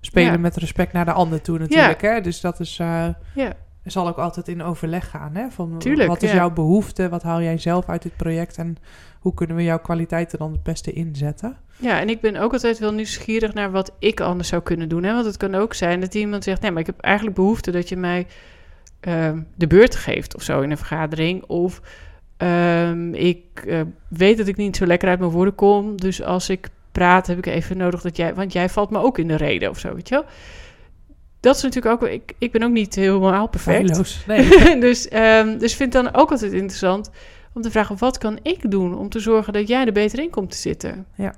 Spelen 0.00 0.32
Ja. 0.32 0.38
met 0.38 0.56
respect 0.56 0.92
naar 0.92 1.04
de 1.04 1.12
ander 1.12 1.40
toe 1.40 1.58
natuurlijk. 1.58 2.00
Hè? 2.00 2.20
Dus 2.20 2.40
dat 2.40 2.60
is, 2.60 2.78
eh, 2.78 3.08
ja, 3.34 3.52
zal 3.90 4.08
ook 4.08 4.18
altijd 4.18 4.48
in 4.48 4.62
overleg 4.62 5.10
gaan. 5.10 5.34
Hè? 5.34 5.50
Van, 5.50 5.78
Tuurlijk, 5.78 6.08
wat 6.08 6.22
is 6.22 6.30
ja. 6.30 6.36
jouw 6.36 6.50
behoefte? 6.50 7.08
Wat 7.08 7.22
haal 7.22 7.42
jij 7.42 7.58
zelf 7.58 7.88
uit 7.88 8.02
dit 8.02 8.16
project? 8.16 8.56
En 8.56 8.76
hoe 9.20 9.34
kunnen 9.34 9.56
we 9.56 9.62
jouw 9.62 9.78
kwaliteiten 9.78 10.38
dan 10.38 10.52
het 10.52 10.62
beste 10.62 10.92
inzetten? 10.92 11.56
ja, 11.80 12.00
en 12.00 12.08
ik 12.08 12.20
ben 12.20 12.36
ook 12.36 12.52
altijd 12.52 12.78
wel 12.78 12.92
nieuwsgierig 12.92 13.54
naar 13.54 13.70
wat 13.70 13.92
ik 13.98 14.20
anders 14.20 14.48
zou 14.48 14.62
kunnen 14.62 14.88
doen. 14.88 15.02
Hè? 15.02 15.12
Want 15.12 15.26
het 15.26 15.36
kan 15.36 15.54
ook 15.54 15.74
zijn 15.74 16.00
dat 16.00 16.14
iemand 16.14 16.44
zegt, 16.44 16.60
nee, 16.60 16.70
maar 16.70 16.80
ik 16.80 16.86
heb 16.86 17.00
eigenlijk 17.00 17.36
behoefte 17.36 17.70
dat 17.70 17.88
je 17.88 17.96
mij 17.96 18.26
ehm, 19.00 19.40
de 19.54 19.66
beurt 19.66 19.96
geeft 19.96 20.34
of 20.34 20.42
zo 20.42 20.60
in 20.60 20.70
een 20.70 20.76
vergadering. 20.76 21.42
Of 21.42 21.80
ehm, 22.36 23.14
ik 23.14 23.62
eh, 23.66 23.80
weet 24.08 24.38
dat 24.38 24.46
ik 24.46 24.56
niet 24.56 24.76
zo 24.76 24.86
lekker 24.86 25.08
uit 25.08 25.18
mijn 25.18 25.30
woorden 25.30 25.54
kom. 25.54 26.00
Dus 26.00 26.22
als 26.22 26.48
ik 26.48 26.68
praat, 26.92 27.26
heb 27.26 27.38
ik 27.38 27.46
even 27.46 27.76
nodig 27.76 28.00
dat 28.00 28.16
jij... 28.16 28.34
Want 28.34 28.52
jij 28.52 28.68
valt 28.68 28.90
me 28.90 28.98
ook 28.98 29.18
in 29.18 29.28
de 29.28 29.36
reden 29.36 29.70
of 29.70 29.78
zo, 29.78 29.94
weet 29.94 30.08
je 30.08 30.14
wel? 30.14 30.24
Dat 31.40 31.56
is 31.56 31.62
natuurlijk 31.62 32.02
ook... 32.02 32.08
Ik, 32.08 32.34
ik 32.38 32.52
ben 32.52 32.62
ook 32.62 32.70
niet 32.70 32.94
helemaal 32.94 33.48
perfect. 33.48 34.26
Nee. 34.26 34.78
dus, 34.80 35.08
ehm 35.08 35.58
dus 35.58 35.74
vind 35.74 35.92
dan 35.92 36.14
ook 36.14 36.30
altijd 36.30 36.52
interessant 36.52 37.10
om 37.52 37.62
te 37.62 37.70
vragen... 37.70 37.98
wat 37.98 38.18
kan 38.18 38.38
ik 38.42 38.70
doen 38.70 38.98
om 38.98 39.08
te 39.08 39.20
zorgen 39.20 39.52
dat 39.52 39.68
jij 39.68 39.86
er 39.86 39.92
beter 39.92 40.18
in 40.18 40.30
komt 40.30 40.50
te 40.50 40.56
zitten? 40.56 41.06
Ja. 41.14 41.34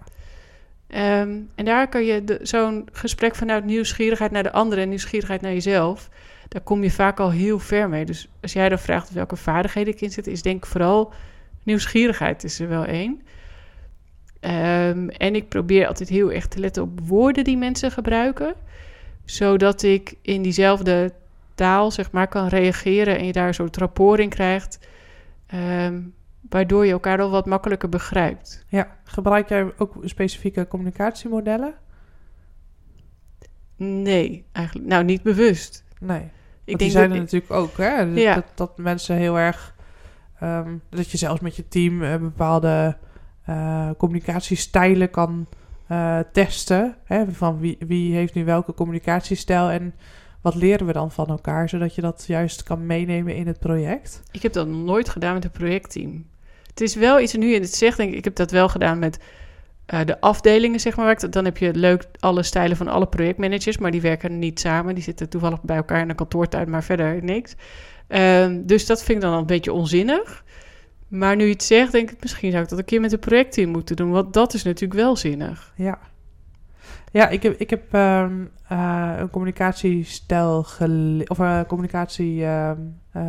Ehm, 0.87 1.39
en 1.55 1.65
daar 1.65 1.89
kan 1.89 2.05
je 2.05 2.39
zo'n 2.43 2.89
gesprek 2.93 3.35
vanuit 3.35 3.65
nieuwsgierigheid 3.65 4.31
naar 4.31 4.43
de 4.43 4.53
ander... 4.53 4.79
en 4.79 4.89
nieuwsgierigheid 4.89 5.41
naar 5.41 5.53
jezelf... 5.53 6.09
daar 6.49 6.63
kom 6.63 6.83
je 6.83 6.91
vaak 6.91 7.21
al 7.21 7.31
heel 7.31 7.59
ver 7.59 7.89
mee. 7.89 8.05
Dus 8.05 8.29
als 8.41 8.53
jij 8.53 8.69
dan 8.69 8.79
vraagt 8.79 9.13
welke 9.13 9.37
vaardigheden 9.37 9.93
ik 9.93 10.01
inzet... 10.01 10.27
is 10.27 10.43
denk 10.43 10.57
ik 10.57 10.71
vooral 10.71 11.13
nieuwsgierigheid 11.63 12.45
is 12.45 12.61
er 12.61 12.69
wel 12.69 12.85
één. 12.85 13.23
Ehm, 14.41 15.09
en 15.09 15.35
ik 15.35 15.49
probeer 15.49 15.87
altijd 15.87 16.09
heel 16.09 16.33
erg 16.33 16.47
te 16.47 16.59
letten 16.59 16.83
op 16.83 17.01
woorden 17.05 17.45
die 17.45 17.57
mensen 17.57 17.91
gebruiken... 17.91 18.55
zodat 19.25 19.83
ik 19.83 20.15
in 20.23 20.43
diezelfde 20.43 21.13
taal 21.55 21.91
zeg 21.91 22.11
maar, 22.11 22.29
kan 22.29 22.47
reageren... 22.49 23.19
en 23.19 23.27
je 23.27 23.33
daar 23.33 23.47
een 23.47 23.55
soort 23.55 23.77
rapport 23.77 24.21
in 24.21 24.29
krijgt... 24.29 24.79
ehm, 25.47 26.01
waardoor 26.51 26.87
je 26.87 26.93
elkaar 26.93 27.21
al 27.21 27.31
wat 27.31 27.47
makkelijker 27.47 27.89
begrijpt. 27.89 28.65
Ja. 28.69 28.97
Gebruik 29.05 29.49
jij 29.49 29.73
ook 29.79 29.95
specifieke 30.05 30.69
communicatiemodellen? 30.69 31.75
Nee, 33.77 34.45
eigenlijk. 34.53 34.87
Nou, 34.87 35.05
niet 35.05 35.23
bewust. 35.23 35.85
Nee. 36.01 36.21
Ik 36.21 36.31
Want 36.65 36.65
die 36.65 36.77
denk 36.77 36.91
zijn 36.91 37.09
dat, 37.09 37.17
er 37.17 37.23
natuurlijk 37.23 37.53
ook, 37.53 37.77
hè? 37.77 38.09
Dat, 38.09 38.23
Ja. 38.23 38.35
dat, 38.35 38.45
dat 38.55 38.79
mensen 38.79 39.17
heel 39.17 39.39
erg... 39.39 39.75
ehm, 40.41 40.77
dat 40.91 41.11
je 41.11 41.19
zelfs 41.19 41.41
met 41.41 41.57
je 41.57 41.69
team 41.69 42.03
eh, 42.03 42.17
bepaalde 42.17 42.97
eh, 43.45 43.91
communicatiestijlen 43.99 45.11
kan 45.11 45.47
eh, 45.93 46.19
testen. 46.33 46.97
Hè? 47.05 47.25
Van 47.31 47.59
wie, 47.59 47.77
wie 47.87 48.15
heeft 48.15 48.35
nu 48.35 48.45
welke 48.45 48.75
communicatiestijl 48.75 49.71
en 49.71 49.95
wat 50.41 50.55
leren 50.55 50.87
we 50.87 50.93
dan 50.93 51.11
van 51.11 51.27
elkaar... 51.27 51.69
zodat 51.69 51.95
je 51.95 52.01
dat 52.01 52.25
juist 52.27 52.63
kan 52.63 52.87
meenemen 52.87 53.35
in 53.35 53.47
het 53.47 53.59
project. 53.59 54.23
ik 54.31 54.43
heb 54.43 54.53
dat 54.53 54.67
nog 54.67 54.83
nooit 54.83 55.09
gedaan 55.09 55.35
met 55.35 55.45
een 55.45 55.51
projectteam. 55.51 56.27
Het 56.67 56.81
is 56.81 56.95
wel 56.95 57.21
iets, 57.21 57.35
nu 57.35 57.47
je 57.47 57.61
het 57.61 57.75
zegt, 57.75 57.97
denk 57.97 58.11
ik, 58.11 58.17
ik 58.17 58.25
heb 58.25 58.35
dat 58.35 58.51
wel 58.51 58.69
gedaan 58.69 58.99
met 58.99 59.19
eh, 59.87 60.05
de 60.05 60.21
afdelingen, 60.21 60.81
zeg 60.81 60.97
maar. 60.97 61.31
Dan 61.31 61.45
heb 61.45 61.57
je 61.57 61.75
leuk 61.75 62.05
alle 62.19 62.43
stijlen 62.43 62.77
van 62.77 62.89
alle 62.89 63.07
projectmanagers, 63.07 63.79
maar 63.79 63.91
die 63.91 64.01
werken 64.01 64.39
niet 64.39 64.61
samen. 64.61 64.95
Die 64.95 65.05
zitten 65.05 65.29
toevallig 65.29 65.63
bij 65.63 65.77
elkaar 65.77 66.01
in 66.01 66.09
een 66.09 66.17
kantoortuin, 66.17 66.71
maar 66.71 66.85
verder 66.85 67.25
niks. 67.25 67.55
Ehm, 68.09 68.61
dus 68.65 68.87
dat 68.87 69.03
vind 69.03 69.23
ik 69.23 69.25
dan 69.25 69.39
een 69.39 69.47
beetje 69.47 69.73
onzinnig. 69.73 70.45
Maar 71.13 71.37
nu 71.37 71.45
je 71.45 71.53
het 71.53 71.63
zegt, 71.63 71.93
denk 71.93 72.11
ik, 72.11 72.21
misschien 72.21 72.51
zou 72.51 72.63
ik 72.63 72.69
dat 72.69 72.79
een 72.79 72.85
keer 72.85 73.01
met 73.01 73.13
een 73.13 73.19
projectteam 73.19 73.71
moeten 73.71 73.97
doen. 73.97 74.11
Want 74.11 74.33
dat 74.33 74.55
is 74.55 74.63
natuurlijk 74.63 75.01
wel 75.01 75.17
zinnig. 75.17 75.73
Ja. 75.77 75.99
Ja, 77.11 77.29
ik 77.29 77.43
heb, 77.43 77.61
ik 77.61 77.71
heb 77.71 77.95
ehm, 77.95 78.45
eh, 78.69 79.13
een 79.17 79.31
communicatiestijl 79.31 80.63
gele- 80.63 81.25
of 81.27 81.39
een 81.39 81.67
communicatie... 81.67 82.45
ehm, 82.45 82.81
eh, 83.11 83.23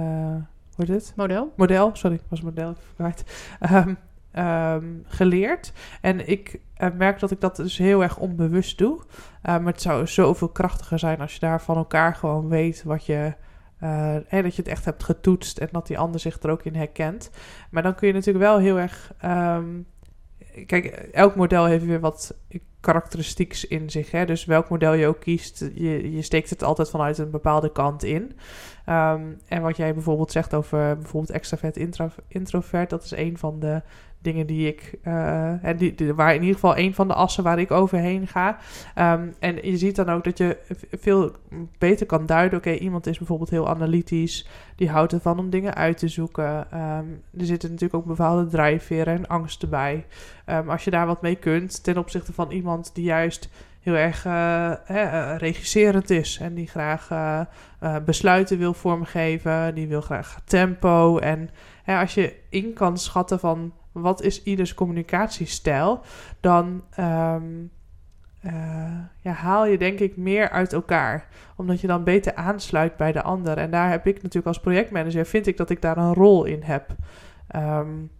hoe 0.76 0.86
heet 0.86 0.88
het? 0.88 1.14
Model? 1.16 1.54
model, 1.56 1.90
sorry, 1.94 2.20
was 2.28 2.42
model 2.42 2.76
kwijt, 2.96 3.24
ehm, 3.60 3.94
ehm, 4.32 4.86
geleerd. 5.06 5.72
En 6.02 6.30
ik 6.30 6.60
eh, 6.74 6.90
merk 6.98 7.20
dat 7.20 7.32
ik 7.32 7.42
dat 7.42 7.56
dus 7.56 7.78
heel 7.78 8.04
erg 8.04 8.18
onbewust 8.18 8.78
doe. 8.78 9.00
Eh, 9.42 9.58
maar 9.58 9.74
het 9.74 9.82
zou 9.82 10.08
zoveel 10.08 10.50
krachtiger 10.50 11.00
zijn 11.00 11.20
als 11.22 11.34
je 11.34 11.40
daar 11.40 11.62
van 11.62 11.78
elkaar 11.78 12.16
gewoon 12.16 12.48
weet 12.48 12.84
wat 12.84 13.06
je... 13.06 13.34
eh, 13.84 14.44
dat 14.44 14.56
je 14.56 14.62
het 14.62 14.72
echt 14.72 14.86
hebt 14.86 15.04
getoetst 15.04 15.58
en 15.58 15.68
dat 15.72 15.88
die 15.88 15.98
ander 15.98 16.20
zich 16.20 16.42
er 16.42 16.50
ook 16.50 16.64
in 16.64 16.76
herkent. 16.76 17.30
Maar 17.70 17.84
dan 17.84 17.96
kun 17.96 18.08
je 18.08 18.14
natuurlijk 18.14 18.46
wel 18.46 18.58
heel 18.58 18.80
erg... 18.80 19.14
ehm, 19.20 19.66
kijk, 20.66 20.86
elk 21.12 21.36
model 21.36 21.66
heeft 21.66 21.86
weer 21.86 22.00
wat 22.00 22.36
karakteristieks 22.80 23.68
in 23.68 23.90
zich. 23.90 24.12
Hè? 24.12 24.26
Dus 24.26 24.46
welk 24.46 24.70
model 24.70 24.94
je 24.94 25.08
ook 25.08 25.20
kiest, 25.20 25.60
je, 25.74 26.12
je 26.12 26.22
steekt 26.22 26.50
het 26.50 26.64
altijd 26.64 26.90
vanuit 26.90 27.18
een 27.18 27.32
bepaalde 27.32 27.72
kant 27.72 28.04
in. 28.04 28.38
Ehm, 28.86 29.22
en 29.48 29.62
wat 29.62 29.78
jij 29.78 29.94
bijvoorbeeld 29.94 30.32
zegt 30.32 30.54
over 30.54 30.96
bijvoorbeeld 30.98 31.32
extravert, 31.32 31.78
introvert, 32.28 32.90
dat 32.90 33.04
is 33.04 33.12
een 33.12 33.38
van 33.38 33.60
de 33.60 33.82
dingen 34.24 34.46
die 34.48 34.68
ik, 34.68 34.94
uh, 35.08 35.54
die, 35.78 35.96
die, 35.96 36.14
waar 36.14 36.34
in 36.34 36.40
ieder 36.40 36.54
geval 36.54 36.78
een 36.78 36.94
van 36.94 37.08
de 37.08 37.14
assen 37.14 37.44
waar 37.44 37.60
ik 37.60 37.72
overheen 37.72 38.28
ga. 38.28 38.58
Um, 39.14 39.34
en 39.40 39.56
je 39.62 39.78
ziet 39.78 39.96
dan 39.96 40.10
ook 40.10 40.24
dat 40.24 40.38
je 40.38 40.58
veel 40.92 41.32
beter 41.78 42.06
kan 42.06 42.26
duiden. 42.26 42.58
Oké, 42.58 42.72
iemand 42.72 43.08
is 43.08 43.18
bijvoorbeeld 43.18 43.50
heel 43.50 43.70
analytisch, 43.70 44.48
die 44.76 44.90
houdt 44.90 45.14
ervan 45.14 45.40
om 45.40 45.50
dingen 45.50 45.76
uit 45.76 45.98
te 45.98 46.08
zoeken. 46.08 46.68
Um, 46.74 47.22
er 47.38 47.46
zitten 47.46 47.70
natuurlijk 47.70 48.00
ook 48.00 48.06
bepaalde 48.06 48.48
drijfveren 48.48 49.14
en 49.16 49.28
angsten 49.28 49.70
bij. 49.70 50.06
Um, 50.46 50.70
als 50.70 50.84
je 50.84 50.92
daar 50.92 51.08
wat 51.08 51.22
mee 51.22 51.36
kunt 51.36 51.84
ten 51.84 51.98
opzichte 51.98 52.34
van 52.34 52.52
iemand 52.52 52.92
die 52.94 53.06
juist 53.06 53.50
heel 53.80 53.96
erg 53.96 54.26
uh, 54.26 55.36
regisserend 55.38 56.10
is 56.10 56.38
en 56.42 56.54
die 56.54 56.68
graag 56.68 57.10
besluiten 58.06 58.58
wil 58.58 58.74
vormgeven, 58.74 59.76
die 59.76 59.88
wil 59.88 60.02
graag 60.02 60.42
tempo. 60.46 61.18
En 61.18 61.50
als 61.86 62.14
je 62.14 62.36
in 62.50 62.74
kan 62.74 62.98
schatten 62.98 63.40
van 63.40 63.74
wat 63.94 64.22
is 64.22 64.44
ieders 64.44 64.74
communicatiestijl, 64.74 66.02
dan 66.40 66.84
um, 67.00 67.72
ja, 69.22 69.32
haal 69.32 69.66
je 69.66 69.78
denk 69.78 70.00
ik 70.00 70.18
meer 70.18 70.50
uit 70.50 70.74
elkaar. 70.74 71.28
Omdat 71.56 71.82
je 71.82 71.88
dan 71.88 72.04
beter 72.04 72.36
aansluit 72.36 72.98
bij 72.98 73.12
de 73.12 73.22
ander. 73.22 73.58
En 73.58 73.72
daar 73.72 73.90
heb 73.90 74.08
ik 74.08 74.16
natuurlijk 74.16 74.48
als 74.48 74.60
projectmanager, 74.60 75.26
vind 75.26 75.48
ik 75.48 75.58
dat 75.58 75.70
ik 75.70 75.82
daar 75.82 75.98
een 75.98 76.14
rol 76.14 76.44
in 76.46 76.62
heb. 76.64 76.96
Um, 77.56 78.12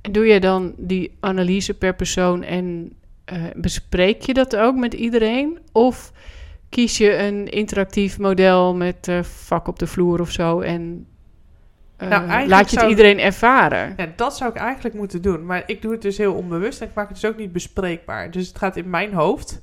en 0.00 0.12
doe 0.12 0.26
je 0.26 0.40
dan 0.40 0.74
die 0.76 1.16
analyse 1.20 1.74
per 1.74 1.94
persoon 1.94 2.42
en 2.42 2.92
uh, 3.32 3.44
bespreek 3.56 4.22
je 4.22 4.34
dat 4.34 4.56
ook 4.56 4.76
met 4.76 4.94
iedereen? 4.94 5.58
Of 5.72 6.12
kies 6.68 6.98
je 6.98 7.16
een 7.16 7.48
interactief 7.48 8.18
model 8.18 8.74
met 8.74 9.08
uh, 9.08 9.22
vak 9.22 9.68
op 9.68 9.78
de 9.78 9.86
vloer 9.86 10.20
of 10.20 10.30
zo 10.30 10.60
en 10.60 11.06
nou, 11.98 12.48
laat 12.48 12.70
je 12.70 12.80
het 12.80 12.88
iedereen 12.88 13.18
ervaren? 13.18 13.94
Ja, 13.96 14.06
dat 14.16 14.36
zou 14.36 14.50
ik 14.50 14.56
eigenlijk 14.56 14.94
moeten 14.94 15.22
doen. 15.22 15.46
Maar 15.46 15.62
ik 15.66 15.82
doe 15.82 15.92
het 15.92 16.02
dus 16.02 16.18
heel 16.18 16.34
onbewust 16.34 16.80
en 16.80 16.88
ik 16.88 16.94
maak 16.94 17.08
het 17.08 17.20
dus 17.20 17.30
ook 17.30 17.36
niet 17.36 17.52
bespreekbaar. 17.52 18.30
Dus 18.30 18.48
het 18.48 18.58
gaat 18.58 18.76
in 18.76 18.90
mijn 18.90 19.12
hoofd. 19.12 19.62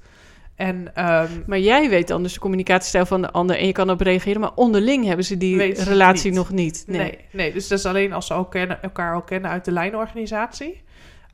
En, 0.56 0.76
um, 0.78 1.44
maar 1.46 1.60
jij 1.60 1.90
weet 1.90 2.08
dan 2.08 2.24
dus 2.24 2.34
de 2.34 2.40
communicatiestijl 2.40 3.06
van 3.06 3.22
de 3.22 3.32
ander 3.32 3.58
en 3.58 3.66
je 3.66 3.72
kan 3.72 3.90
op 3.90 4.02
reageren, 4.02 4.42
maar 4.42 4.54
onderling 4.56 5.06
hebben 5.06 5.26
ze 5.26 5.38
die 5.38 5.84
relatie 5.84 6.32
nog 6.32 6.52
niet. 6.52 6.84
Nee. 6.88 7.00
nee. 7.00 7.20
Nee, 7.32 7.54
dus 7.54 7.68
dat 7.68 7.80
is 7.80 7.86
alleen 7.86 8.14
als 8.14 8.28
ze 8.28 8.34
al 8.34 8.46
kennen, 8.46 8.82
elkaar 8.82 9.14
al 9.14 9.22
kennen 9.22 9.52
uit 9.52 9.66
de 9.66 9.72
lijnorganisatie. 9.72 10.82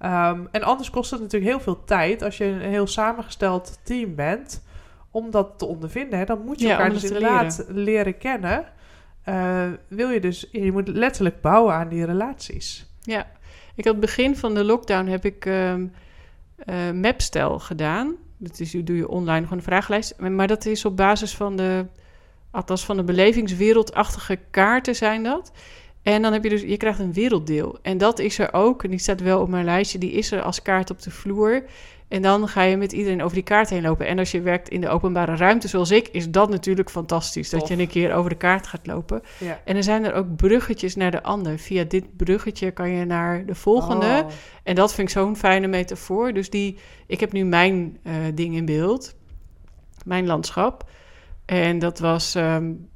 Um, 0.06 0.48
en 0.52 0.64
anders 0.64 0.90
kost 0.90 1.12
het 1.12 1.22
natuurlijk 1.22 1.52
heel 1.52 1.60
veel 1.60 1.84
tijd 1.84 2.24
als 2.24 2.38
je 2.38 2.46
een 2.46 2.60
heel 2.60 2.88
samengesteld 2.88 3.80
team 3.84 4.16
bent 4.16 4.64
om 5.12 5.32
dat 5.32 5.54
te 5.58 5.66
ondervinden. 5.66 6.20
Hè. 6.20 6.26
Dan 6.26 6.42
moet 6.46 6.60
je 6.60 6.70
elkaar 6.70 6.90
dus 6.90 7.04
inderdaad 7.04 7.66
leren, 7.68 7.84
leren 7.84 8.18
kennen. 8.18 8.66
Uh, 9.30 9.68
wil 9.88 10.10
je 10.10 10.20
dus, 10.20 10.48
je 10.52 10.72
moet 10.72 10.88
letterlijk 10.88 11.42
bouwen 11.42 11.74
aan 11.74 11.90
die 11.90 12.06
relaties. 12.06 12.86
Ja, 13.02 13.28
ik 13.76 13.86
had 13.86 14.00
begin 14.00 14.36
van 14.36 14.54
de 14.54 14.64
lockdown 14.64 15.08
heb 15.08 15.26
ik 15.26 15.46
um, 15.46 15.92
uh, 16.66 16.92
Mapstel 16.92 17.60
gedaan. 17.60 18.16
Dat 18.38 18.60
is, 18.60 18.72
doe 18.72 18.96
je 18.96 19.08
online 19.08 19.44
gewoon 19.44 19.58
een 19.58 19.64
vragenlijst. 19.64 20.18
Maar 20.18 20.48
dat 20.48 20.66
is 20.66 20.86
op 20.86 20.98
basis 20.98 21.36
van 21.36 21.56
de, 21.56 21.86
althans 22.52 22.86
van 22.86 22.98
de 22.98 23.04
belevingswereldachtige 23.04 24.40
kaarten 24.52 24.96
zijn 24.96 25.24
dat. 25.24 25.52
En 26.02 26.22
dan 26.22 26.34
heb 26.34 26.44
je 26.44 26.50
dus, 26.50 26.62
je 26.62 26.78
krijgt 26.78 27.00
een 27.00 27.14
werelddeel. 27.14 27.78
En 27.82 27.98
dat 27.98 28.20
is 28.20 28.40
er 28.40 28.54
ook, 28.54 28.84
en 28.84 28.90
die 28.90 29.00
staat 29.00 29.22
wel 29.22 29.42
op 29.42 29.50
mijn 29.50 29.66
lijstje, 29.66 29.98
die 29.98 30.12
is 30.12 30.32
er 30.32 30.42
als 30.42 30.62
kaart 30.62 30.90
op 30.90 31.02
de 31.02 31.12
vloer. 31.12 31.64
En 32.10 32.22
dan 32.22 32.48
ga 32.48 32.62
je 32.62 32.78
met 32.78 32.92
iedereen 32.92 33.22
over 33.22 33.36
die 33.36 33.44
kaart 33.44 33.70
heen 33.70 33.82
lopen. 33.82 34.08
En 34.08 34.20
als 34.20 34.32
je 34.32 34.42
werkt 34.42 34.70
in 34.70 34.82
de 34.82 34.90
openbare 34.90 35.36
ruimte 35.36 35.68
zoals 35.68 35.92
ik, 35.92 36.08
is 36.08 36.30
dat 36.30 36.50
natuurlijk 36.50 36.90
fantastisch. 36.90 37.50
Dat 37.50 37.68
je 37.68 37.78
een 37.78 37.88
keer 37.88 38.14
over 38.14 38.30
de 38.30 38.38
kaart 38.38 38.68
gaat 38.68 38.88
lopen. 38.88 39.22
Ja. 39.38 39.60
En 39.66 39.76
er 39.76 39.84
zijn 39.84 40.06
er 40.06 40.14
ook 40.14 40.36
bruggetjes 40.36 40.96
naar 40.96 41.12
de 41.12 41.24
ander. 41.24 41.60
Via 41.60 41.84
dit 41.84 42.18
bruggetje 42.18 42.72
kan 42.72 42.90
je 42.90 43.06
naar 43.06 43.46
de 43.46 43.56
volgende. 43.56 44.24
Oh. 44.26 44.32
En 44.64 44.76
dat 44.76 44.94
vind 44.94 45.08
ik 45.08 45.14
zo'n 45.14 45.36
fijne 45.36 45.68
metafoor. 45.68 46.34
Dus 46.34 46.50
die, 46.50 46.78
ik 47.08 47.20
heb 47.20 47.32
nu 47.32 47.46
mijn 47.46 47.98
uh, 48.04 48.14
ding 48.34 48.56
in 48.56 48.66
beeld. 48.66 49.16
Mijn 50.06 50.26
landschap. 50.26 50.90
En 51.46 51.80
dat 51.80 52.00
was 52.00 52.36
um, 52.36 52.90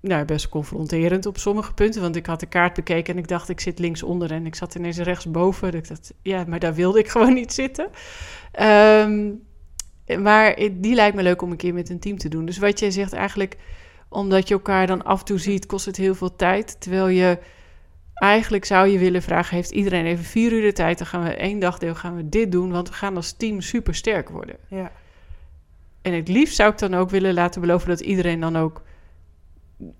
nou, 0.00 0.24
best 0.24 0.48
confronterend 0.48 1.26
op 1.26 1.38
sommige 1.38 1.74
punten. 1.74 2.00
Want 2.00 2.16
ik 2.16 2.26
had 2.26 2.40
de 2.40 2.46
kaart 2.46 2.74
bekeken 2.74 3.14
en 3.14 3.20
ik 3.20 3.28
dacht, 3.28 3.48
ik 3.48 3.60
zit 3.60 3.78
linksonder. 3.78 4.32
En 4.32 4.46
ik 4.46 4.54
zat 4.54 4.74
ineens 4.74 4.98
rechtsboven. 4.98 5.74
Ik 5.74 5.88
dacht, 5.88 6.12
ja, 6.22 6.44
maar 6.46 6.58
daar 6.58 6.74
wilde 6.74 6.98
ik 6.98 7.08
gewoon 7.14 7.34
niet 7.34 7.52
zitten. 7.52 7.88
Um, 8.60 9.42
maar 10.18 10.56
die 10.72 10.94
lijkt 10.94 11.16
me 11.16 11.22
leuk 11.22 11.42
om 11.42 11.50
een 11.50 11.56
keer 11.56 11.74
met 11.74 11.88
een 11.88 11.98
team 11.98 12.18
te 12.18 12.28
doen. 12.28 12.44
Dus 12.44 12.58
wat 12.58 12.78
jij 12.78 12.90
zegt 12.90 13.12
eigenlijk, 13.12 13.56
omdat 14.08 14.48
je 14.48 14.54
elkaar 14.54 14.86
dan 14.86 15.04
af 15.04 15.18
en 15.18 15.24
toe 15.24 15.38
ziet, 15.38 15.66
kost 15.66 15.86
het 15.86 15.96
heel 15.96 16.14
veel 16.14 16.36
tijd. 16.36 16.80
Terwijl 16.80 17.08
je 17.08 17.38
eigenlijk 18.14 18.64
zou 18.64 18.88
je 18.88 18.98
willen 18.98 19.22
vragen, 19.22 19.56
heeft 19.56 19.70
iedereen 19.70 20.06
even 20.06 20.24
vier 20.24 20.52
uur 20.52 20.62
de 20.62 20.72
tijd? 20.72 20.98
Dan 20.98 21.06
gaan 21.06 21.22
we 21.22 21.34
één 21.34 21.58
dagdeel 21.58 21.94
gaan 21.94 22.16
we 22.16 22.28
dit 22.28 22.52
doen, 22.52 22.70
want 22.70 22.88
we 22.88 22.94
gaan 22.94 23.16
als 23.16 23.32
team 23.32 23.60
super 23.60 23.94
sterk 23.94 24.28
worden. 24.28 24.56
Ja. 24.68 24.92
En 26.02 26.12
het 26.12 26.28
liefst 26.28 26.56
zou 26.56 26.70
ik 26.72 26.78
dan 26.78 26.94
ook 26.94 27.10
willen 27.10 27.34
laten 27.34 27.60
beloven 27.60 27.88
dat 27.88 28.00
iedereen 28.00 28.40
dan 28.40 28.56
ook 28.56 28.82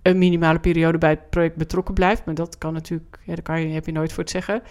een 0.03 0.19
minimale 0.19 0.59
periode 0.59 0.99
bij 0.99 1.11
het 1.11 1.31
project 1.31 1.57
betrokken 1.57 1.95
blijft. 1.95 2.25
Maar 2.25 2.35
dat 2.35 2.59
kan 2.59 2.73
natuurlijk, 2.73 3.19
ja, 3.25 3.35
daar 3.35 3.43
kan 3.43 3.61
je, 3.61 3.75
heb 3.75 3.87
je 3.87 3.93
nooit 3.93 4.13
voor 4.13 4.25
te 4.25 4.31
zeggen. 4.31 4.63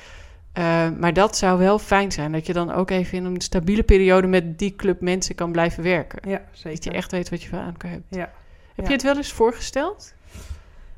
Uh, 0.58 0.90
maar 1.00 1.14
dat 1.14 1.38
zou 1.38 1.60
wel 1.60 1.80
fijn 1.80 2.12
zijn. 2.12 2.32
Dat 2.32 2.46
je 2.46 2.54
dan 2.54 2.72
ook 2.72 2.90
even 2.90 3.18
in 3.18 3.26
een 3.26 3.42
stabiele 3.42 3.84
periode 3.84 4.28
met 4.28 4.60
die 4.60 4.76
club 4.76 5.02
mensen 5.02 5.36
kan 5.36 5.52
blijven 5.52 5.84
werken. 5.84 6.30
Ja, 6.30 6.42
zeker. 6.52 6.76
Dat 6.76 6.84
je 6.84 6.92
echt 6.92 7.12
weet 7.12 7.30
wat 7.30 7.42
je 7.42 7.56
aan 7.56 7.78
kan 7.78 7.90
hebben. 7.90 8.08
Ja. 8.10 8.32
Heb 8.76 8.86
je 8.86 8.94
het 8.94 9.04
wel 9.04 9.18
eens 9.18 9.32
voorgesteld? 9.32 10.14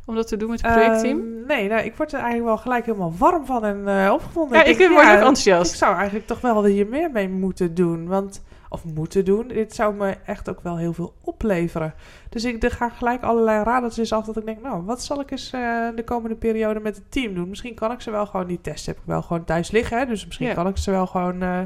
Om 0.06 0.16
dat 0.16 0.28
te 0.28 0.38
doen 0.38 0.50
met 0.50 0.62
het 0.62 0.72
projectteam? 0.72 1.20
Uh, 1.20 1.48
nee, 1.48 1.68
nou, 1.68 1.82
ik 1.82 1.96
word 1.96 2.14
er 2.14 2.20
eigenlijk 2.20 2.48
wel 2.48 2.58
gelijk 2.58 2.86
helemaal 2.86 3.14
warm 3.18 3.46
van 3.46 3.66
en 3.66 3.82
uh, 3.86 4.12
opgevonden. 4.14 4.58
Ja, 4.58 4.64
ik, 4.64 4.80
ik 4.80 4.90
word 4.90 5.06
ook 5.06 5.12
enthousiast. 5.12 5.72
Ik 5.72 5.78
zou 5.78 5.96
eigenlijk 5.96 6.28
toch 6.28 6.42
wel 6.42 6.66
hier 6.66 6.88
meer 6.88 7.12
mee 7.12 7.30
moeten 7.30 7.74
doen. 7.74 8.08
Want 8.08 8.44
of 8.74 8.86
moeten 8.86 9.26
doen. 9.26 9.48
Dit 9.48 9.76
zou 9.76 9.96
me 9.96 10.18
echt 10.26 10.50
ook 10.50 10.62
wel 10.62 10.78
heel 10.78 10.94
veel 10.94 11.14
opleveren. 11.22 11.94
Dus 12.30 12.46
ik 12.46 12.66
ga 12.66 12.90
gelijk 12.90 13.24
allerlei 13.24 13.64
radertjes 13.64 14.14
af 14.14 14.26
dat 14.26 14.38
ik 14.38 14.46
denk, 14.46 14.62
nou, 14.62 14.84
wat 14.84 15.04
zal 15.04 15.20
ik 15.20 15.32
eens 15.32 15.54
uh, 15.54 15.88
de 15.96 16.04
komende 16.04 16.36
periode 16.36 16.80
met 16.80 16.96
het 16.96 17.12
team 17.12 17.34
doen? 17.34 17.50
Misschien 17.50 17.76
kan 17.76 17.92
ik 17.92 18.02
ze 18.02 18.12
wel 18.12 18.26
gewoon, 18.26 18.48
die 18.48 18.62
test 18.62 18.86
heb 18.86 18.98
ik 18.98 19.04
wel 19.06 19.22
gewoon 19.22 19.44
thuis 19.44 19.72
liggen. 19.72 19.98
Hè? 19.98 20.06
Dus 20.06 20.26
misschien 20.26 20.54
kan 20.54 20.68
ik 20.68 20.78
ze 20.78 20.92
wel 20.92 21.08
gewoon 21.08 21.44
uh, 21.44 21.60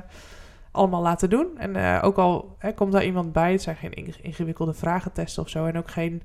allemaal 0.71 1.01
laten 1.01 1.29
doen. 1.29 1.47
En 1.57 1.75
uh, 1.75 1.99
ook 2.03 2.17
al 2.17 2.55
hè, 2.57 2.73
komt 2.73 2.91
daar 2.91 3.05
iemand 3.05 3.33
bij, 3.33 3.51
het 3.51 3.61
zijn 3.61 3.75
geen 3.75 4.15
ingewikkelde 4.21 4.73
vragentesten 4.73 5.43
of 5.43 5.49
zo. 5.49 5.65
En 5.65 5.77
ook 5.77 5.91
geen, 5.91 6.21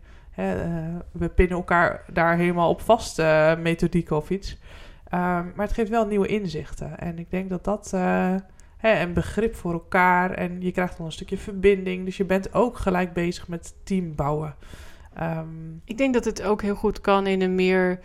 we 1.13 1.29
pinnen 1.35 1.57
elkaar 1.57 2.05
daar 2.13 2.37
helemaal 2.37 2.71
op 2.71 2.81
vast, 2.81 3.19
methodiek 3.59 4.11
of 4.11 4.31
iets. 4.31 4.59
Um, 5.15 5.19
maar 5.55 5.67
het 5.67 5.73
geeft 5.73 5.91
wel 5.91 6.07
nieuwe 6.07 6.27
inzichten. 6.27 6.99
En 6.99 7.19
ik 7.19 7.31
denk 7.31 7.51
dat 7.51 7.65
dat 7.65 7.95
hè, 8.81 8.91
en 8.91 9.13
begrip 9.13 9.55
voor 9.55 9.73
elkaar. 9.73 10.31
En 10.31 10.57
je 10.61 10.73
krijgt 10.73 10.97
dan 10.97 11.07
een 11.07 11.13
stukje 11.13 11.37
verbinding. 11.37 12.05
Dus 12.05 12.17
je 12.17 12.25
bent 12.25 12.55
ook 12.55 12.79
gelijk 12.79 13.13
bezig 13.13 13.49
met 13.49 13.75
team 13.85 14.15
bouwen. 14.15 14.55
Um, 15.23 15.81
ik 15.85 15.99
denk 15.99 16.15
dat 16.15 16.25
het 16.25 16.43
ook 16.43 16.63
heel 16.63 16.75
goed 16.75 17.01
kan 17.01 17.27
in 17.27 17.43
een 17.43 17.55
meer 17.55 18.01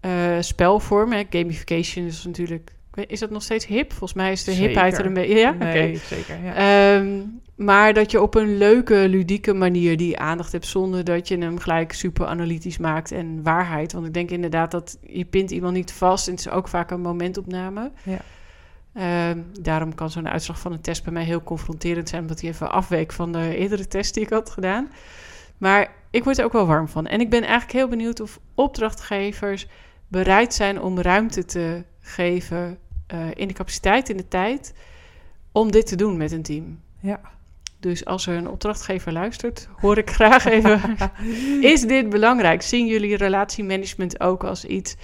uh, 0.00 0.12
spelvorm. 0.40 1.12
Hè. 1.12 1.22
Gamification 1.30 2.06
is 2.06 2.24
natuurlijk. 2.24 2.72
Is 3.06 3.20
dat 3.20 3.30
nog 3.30 3.42
steeds 3.42 3.66
hip? 3.66 3.90
Volgens 3.90 4.12
mij 4.12 4.32
is 4.32 4.44
de 4.44 4.52
zeker. 4.52 4.68
hipheid 4.68 4.98
er 4.98 5.06
een 5.06 5.14
beetje. 5.14 5.36
Ja, 5.36 5.52
nee, 5.52 5.96
zeker. 5.96 6.36
Ja. 6.42 6.96
Um, 6.96 7.40
maar 7.54 7.92
dat 7.92 8.10
je 8.10 8.22
op 8.22 8.34
een 8.34 8.56
leuke, 8.56 9.08
ludieke 9.08 9.52
manier 9.52 9.96
die 9.96 10.18
aandacht 10.18 10.52
hebt, 10.52 10.66
zonder 10.66 11.04
dat 11.04 11.28
je 11.28 11.38
hem 11.38 11.58
gelijk 11.58 11.92
super 11.92 12.26
analytisch 12.26 12.78
maakt 12.78 13.12
en 13.12 13.42
waarheid. 13.42 13.92
Want 13.92 14.06
ik 14.06 14.14
denk 14.14 14.30
inderdaad 14.30 14.70
dat 14.70 14.98
je 15.02 15.24
pint 15.24 15.50
iemand 15.50 15.74
niet 15.74 15.92
vast. 15.92 16.26
En 16.26 16.32
het 16.32 16.46
is 16.46 16.52
ook 16.52 16.68
vaak 16.68 16.90
een 16.90 17.00
momentopname. 17.00 17.90
Ja. 18.02 18.18
Ehm, 18.94 19.42
daarom 19.60 19.94
kan 19.94 20.10
zo'n 20.10 20.28
uitslag 20.28 20.58
van 20.58 20.72
een 20.72 20.80
test 20.80 21.04
bij 21.04 21.12
mij 21.12 21.24
heel 21.24 21.42
confronterend 21.42 22.08
zijn, 22.08 22.22
omdat 22.22 22.40
hij 22.40 22.50
even 22.50 22.70
afweek 22.70 23.12
van 23.12 23.32
de 23.32 23.56
eerdere 23.56 23.88
test 23.88 24.14
die 24.14 24.22
ik 24.22 24.30
had 24.30 24.50
gedaan. 24.50 24.90
Maar 25.58 25.92
ik 26.10 26.24
word 26.24 26.38
er 26.38 26.44
ook 26.44 26.52
wel 26.52 26.66
warm 26.66 26.88
van. 26.88 27.06
En 27.06 27.20
ik 27.20 27.30
ben 27.30 27.42
eigenlijk 27.42 27.72
heel 27.72 27.88
benieuwd 27.88 28.20
of 28.20 28.40
opdrachtgevers 28.54 29.66
bereid 30.08 30.54
zijn 30.54 30.80
om 30.80 31.00
ruimte 31.00 31.44
te 31.44 31.84
geven 32.00 32.78
uh, 33.14 33.26
in 33.34 33.48
de 33.48 33.54
capaciteit, 33.54 34.08
in 34.08 34.16
de 34.16 34.28
tijd, 34.28 34.74
om 35.52 35.70
dit 35.70 35.86
te 35.86 35.96
doen 35.96 36.16
met 36.16 36.32
een 36.32 36.42
team. 36.42 36.80
Ja. 37.00 37.20
Dus 37.84 38.04
als 38.04 38.26
er 38.26 38.36
een 38.36 38.48
opdrachtgever 38.48 39.12
luistert, 39.12 39.68
hoor 39.80 39.98
ik 39.98 40.10
graag 40.10 40.44
even: 40.44 40.80
is 41.72 41.80
dit 41.80 42.08
belangrijk? 42.08 42.62
Zien 42.62 42.86
jullie 42.86 43.16
relatiemanagement 43.16 44.20
ook 44.20 44.44
als 44.44 44.64
iets 44.64 44.96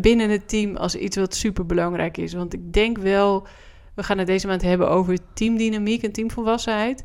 binnen 0.00 0.30
het 0.30 0.48
team 0.48 0.76
als 0.76 0.96
iets 0.96 1.16
wat 1.16 1.34
super 1.34 1.66
belangrijk 1.66 2.16
is. 2.16 2.32
Want 2.32 2.54
ik 2.54 2.72
denk 2.72 2.98
wel, 2.98 3.46
we 3.94 4.02
gaan 4.02 4.18
het 4.18 4.26
deze 4.26 4.46
maand 4.46 4.62
hebben 4.62 4.88
over 4.88 5.18
teamdynamiek 5.34 6.02
en 6.02 6.12
teamvolwassenheid. 6.12 7.04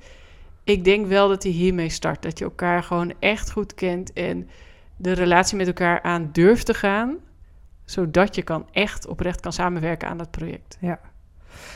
Ik 0.64 0.84
denk 0.84 1.08
wel 1.08 1.28
dat 1.28 1.44
hij 1.44 1.52
hiermee 1.52 1.90
start. 1.90 2.22
Dat 2.22 2.40
je 2.40 2.46
elkaar 2.46 2.84
gewoon 2.84 3.14
echt 3.20 3.52
goed 3.52 3.74
kent 3.74 4.14
en 4.14 4.50
de 4.98 5.12
relatie 5.12 5.58
met 5.58 5.68
elkaar 5.68 6.02
aan 6.02 6.30
durft 6.32 6.66
te 6.66 6.74
gaan. 6.74 7.18
Zodat 7.86 8.36
je 8.36 8.42
kan 8.42 8.68
echt 8.72 9.08
oprecht 9.08 9.40
kan 9.40 9.54
samenwerken 9.54 10.08
aan 10.08 10.18
dat 10.18 10.32
project. 10.32 10.78
Ja. 10.82 11.00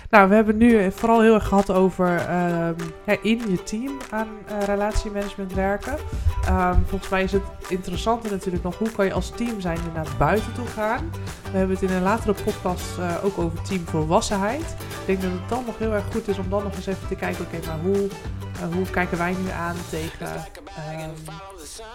Nou, 0.09 0.29
we 0.29 0.35
hebben 0.35 0.57
nu 0.57 0.91
vooral 0.91 1.21
heel 1.21 1.33
erg 1.33 1.47
gehad 1.47 1.71
over 1.71 2.15
ehm, 2.15 2.73
in 3.21 3.41
je 3.49 3.63
team 3.63 3.97
aan 4.09 4.27
uh, 4.51 4.63
relatiemanagement 4.63 5.53
werken. 5.53 5.97
Um, 6.49 6.85
volgens 6.87 7.09
mij 7.09 7.23
is 7.23 7.31
het 7.31 7.41
interessante 7.69 8.29
natuurlijk 8.29 8.63
nog 8.63 8.77
hoe 8.77 8.91
kan 8.91 9.05
je 9.05 9.13
als 9.13 9.29
team 9.29 9.61
zijn 9.61 9.79
naar 9.93 10.07
buiten 10.17 10.53
toe 10.53 10.67
gaan. 10.67 11.11
We 11.51 11.57
hebben 11.57 11.75
het 11.75 11.89
in 11.89 11.95
een 11.95 12.03
latere 12.03 12.33
podcast 12.43 12.97
uh, 12.99 13.23
ook 13.23 13.37
over 13.37 13.61
teamvolwassenheid. 13.61 14.75
Ik 15.05 15.05
denk 15.05 15.21
dat 15.21 15.31
het 15.31 15.49
dan 15.49 15.63
nog 15.65 15.77
heel 15.77 15.93
erg 15.93 16.05
goed 16.11 16.27
is 16.27 16.37
om 16.37 16.49
dan 16.49 16.63
nog 16.63 16.75
eens 16.75 16.85
even 16.85 17.07
te 17.07 17.15
kijken, 17.15 17.45
oké, 17.45 17.67
maar 17.67 17.79
hoe, 17.79 17.95
uh, 17.97 18.73
hoe 18.73 18.89
kijken 18.91 19.17
wij 19.17 19.35
nu 19.43 19.49
aan 19.49 19.75
tegen 19.89 20.35
um, 20.35 21.35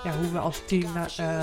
ja, 0.04 0.12
hoe 0.20 0.32
we 0.32 0.38
als 0.38 0.62
team 0.66 0.90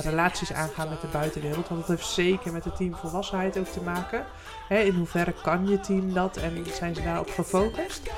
relaties 0.04 0.54
aangaan 0.54 0.89
met 0.89 1.02
de 1.02 1.08
buitenwereld. 1.12 1.67
Want 1.67 1.80
dat 1.80 1.97
heeft 1.97 2.10
zeker 2.10 2.52
met 2.52 2.63
de 2.63 2.71
teamvolwassenheid 2.71 3.58
ook 3.58 3.67
te 3.67 3.82
maken. 3.82 4.25
Hè, 4.69 4.79
in 4.79 4.95
hoeverre 4.95 5.34
kan 5.43 5.67
je 5.67 5.79
team 5.79 6.13
dat 6.13 6.38
en 6.38 6.65
zijn 6.73 6.95
ze 6.95 7.01
daarop 7.01 7.29
gefocust? 7.29 8.10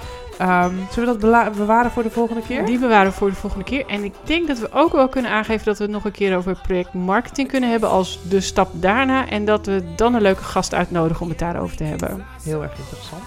Um, 0.42 0.88
zullen 0.92 1.20
we 1.20 1.30
dat 1.30 1.56
bewaren 1.56 1.92
voor 1.92 2.04
de 2.04 2.10
volgende 2.10 2.42
keer? 2.42 2.66
Die 2.66 2.80
bewaren 2.80 3.14
voor 3.14 3.30
de 3.30 3.36
volgende 3.36 3.66
keer. 3.66 3.86
En 3.86 4.04
ik 4.04 4.14
denk 4.24 4.48
dat 4.48 4.60
we 4.60 4.72
ook 4.72 4.92
wel 4.92 5.08
kunnen 5.08 5.32
aangeven 5.32 5.66
dat 5.66 5.78
we 5.78 5.84
het 5.84 5.94
nog 5.94 6.06
een 6.06 6.12
keer 6.12 6.38
over 6.38 6.58
project 6.62 6.94
marketing 6.94 7.48
kunnen 7.48 7.70
hebben 7.70 7.90
als 7.90 8.20
de 8.30 8.42
stap 8.42 8.70
daarna. 8.74 9.30
En 9.30 9.46
dat 9.46 9.66
we 9.66 9.84
dan 9.96 10.14
een 10.14 10.22
leuke 10.22 10.44
gast 10.44 10.74
uitnodigen 10.74 11.22
om 11.22 11.30
het 11.30 11.40
daarover 11.40 11.78
te 11.78 11.84
hebben. 11.84 12.26
Heel 12.44 12.64
erg 12.64 12.78
interessant. 12.78 13.24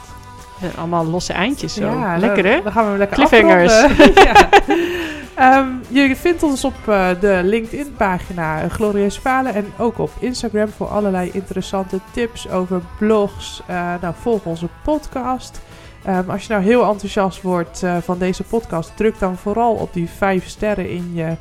allemaal 0.77 1.07
losse 1.07 1.33
eindjes 1.33 1.75
zo. 1.75 1.85
Ja, 1.85 2.19
lekker 2.19 2.47
hè? 2.47 2.63
Dan 2.63 2.73
gaan 2.73 2.93
we 2.93 2.99
lekker 2.99 3.17
Cliffhangers. 3.17 3.75
um, 5.41 5.81
je 5.89 6.17
vindt 6.17 6.43
ons 6.43 6.65
op 6.65 6.75
uh, 6.89 7.09
de 7.21 7.41
LinkedIn-pagina 7.45 8.69
Glorieus 8.69 9.17
Falen 9.17 9.55
en 9.55 9.73
ook 9.79 9.99
op 9.99 10.11
Instagram 10.19 10.69
voor 10.69 10.87
allerlei 10.87 11.31
interessante 11.33 11.99
tips 12.13 12.51
over 12.51 12.83
blogs. 12.99 13.63
Uh, 13.71 13.95
nou, 14.01 14.15
volg 14.21 14.45
onze 14.45 14.69
podcast. 14.85 15.61
Um, 16.09 16.31
als 16.31 16.47
je 16.47 16.53
nou 16.53 16.65
heel 16.65 16.89
enthousiast 16.89 17.43
wordt 17.43 17.83
van 18.01 18.19
deze 18.19 18.43
podcast, 18.43 18.97
druk 18.97 19.19
dan 19.19 19.37
vooral 19.37 19.75
op 19.75 19.93
die 19.93 20.09
5 20.09 20.49
sterren 20.49 20.91
in 20.91 21.11
je 21.15 21.37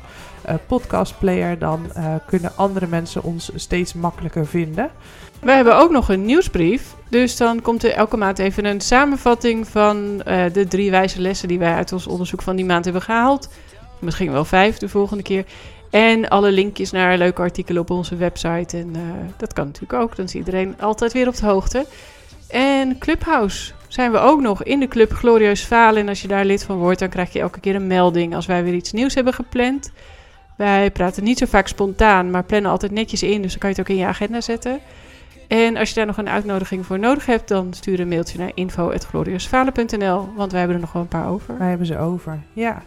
podcastplayer. 0.66 1.58
Dan 1.58 1.92
kunnen 2.26 2.56
andere 2.56 2.86
mensen 2.86 3.22
ons 3.22 3.50
steeds 3.54 3.94
makkelijker 3.94 4.46
vinden. 4.46 4.90
We 5.40 5.52
hebben 5.52 5.76
ook 5.76 5.90
nog 5.90 6.08
een 6.08 6.24
nieuwsbrief. 6.24 6.94
Dus 7.08 7.36
dan 7.36 7.62
komt 7.62 7.84
er 7.84 7.92
elke 7.92 8.16
maand 8.16 8.38
even 8.38 8.64
een 8.64 8.80
samenvatting 8.80 9.68
van 9.68 10.18
de 10.52 10.66
drie 10.68 10.90
wijze 10.90 11.20
lessen 11.20 11.48
die 11.48 11.58
wij 11.58 11.74
uit 11.74 11.92
ons 11.92 12.06
onderzoek 12.06 12.42
van 12.42 12.56
die 12.56 12.64
maand 12.64 12.84
hebben 12.84 13.02
gehaald. 13.02 13.48
Misschien 14.04 14.32
wel 14.32 14.44
vijf 14.44 14.78
de 14.78 14.88
volgende 14.88 15.22
keer. 15.22 15.44
En 15.90 16.28
alle 16.28 16.52
linkjes 16.52 16.90
naar 16.90 17.18
leuke 17.18 17.42
artikelen 17.42 17.82
op 17.82 17.90
onze 17.90 18.16
website. 18.16 18.76
En 18.76 18.88
uh, 18.96 19.02
dat 19.36 19.52
kan 19.52 19.66
natuurlijk 19.66 20.02
ook. 20.02 20.16
Dan 20.16 20.24
is 20.24 20.34
iedereen 20.34 20.80
altijd 20.80 21.12
weer 21.12 21.28
op 21.28 21.36
de 21.36 21.46
hoogte. 21.46 21.86
En 22.48 22.98
Clubhouse 22.98 23.72
zijn 23.88 24.12
we 24.12 24.18
ook 24.18 24.40
nog 24.40 24.62
in 24.62 24.80
de 24.80 24.88
club 24.88 25.12
Glorieus 25.12 25.62
Falen. 25.62 26.02
En 26.02 26.08
als 26.08 26.22
je 26.22 26.28
daar 26.28 26.44
lid 26.44 26.64
van 26.64 26.76
wordt, 26.76 26.98
dan 26.98 27.08
krijg 27.08 27.32
je 27.32 27.40
elke 27.40 27.60
keer 27.60 27.74
een 27.74 27.86
melding 27.86 28.34
als 28.34 28.46
wij 28.46 28.64
weer 28.64 28.74
iets 28.74 28.92
nieuws 28.92 29.14
hebben 29.14 29.34
gepland. 29.34 29.92
Wij 30.56 30.90
praten 30.90 31.24
niet 31.24 31.38
zo 31.38 31.46
vaak 31.46 31.68
spontaan, 31.68 32.30
maar 32.30 32.44
plannen 32.44 32.70
altijd 32.70 32.92
netjes 32.92 33.22
in. 33.22 33.42
Dus 33.42 33.50
dan 33.50 33.60
kan 33.60 33.70
je 33.70 33.76
het 33.76 33.84
ook 33.84 33.96
in 33.96 34.02
je 34.02 34.08
agenda 34.08 34.40
zetten. 34.40 34.80
En 35.48 35.76
als 35.76 35.88
je 35.88 35.94
daar 35.94 36.06
nog 36.06 36.16
een 36.16 36.28
uitnodiging 36.28 36.86
voor 36.86 36.98
nodig 36.98 37.26
hebt, 37.26 37.48
dan 37.48 37.72
stuur 37.72 38.00
een 38.00 38.08
mailtje 38.08 38.38
naar 38.38 38.50
info.glorieusfalen.nl. 38.54 40.28
Want 40.36 40.50
wij 40.50 40.60
hebben 40.60 40.76
er 40.76 40.82
nog 40.82 40.92
wel 40.92 41.02
een 41.02 41.08
paar 41.08 41.28
over. 41.28 41.58
Wij 41.58 41.68
hebben 41.68 41.86
ze 41.86 41.98
over, 41.98 42.42
ja. 42.52 42.82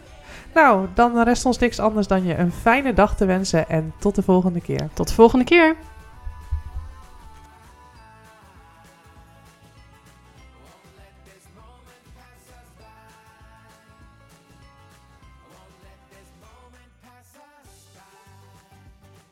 Nou, 0.54 0.86
dan 0.94 1.22
rest 1.22 1.44
ons 1.46 1.58
niks 1.58 1.78
anders 1.78 2.06
dan 2.06 2.24
je 2.24 2.36
een 2.36 2.52
fijne 2.52 2.92
dag 2.92 3.16
te 3.16 3.24
wensen 3.24 3.68
en 3.68 3.92
tot 3.98 4.14
de 4.14 4.22
volgende 4.22 4.60
keer. 4.60 4.88
Tot 4.94 5.08
de 5.08 5.14
volgende 5.14 5.44
keer. 5.44 5.76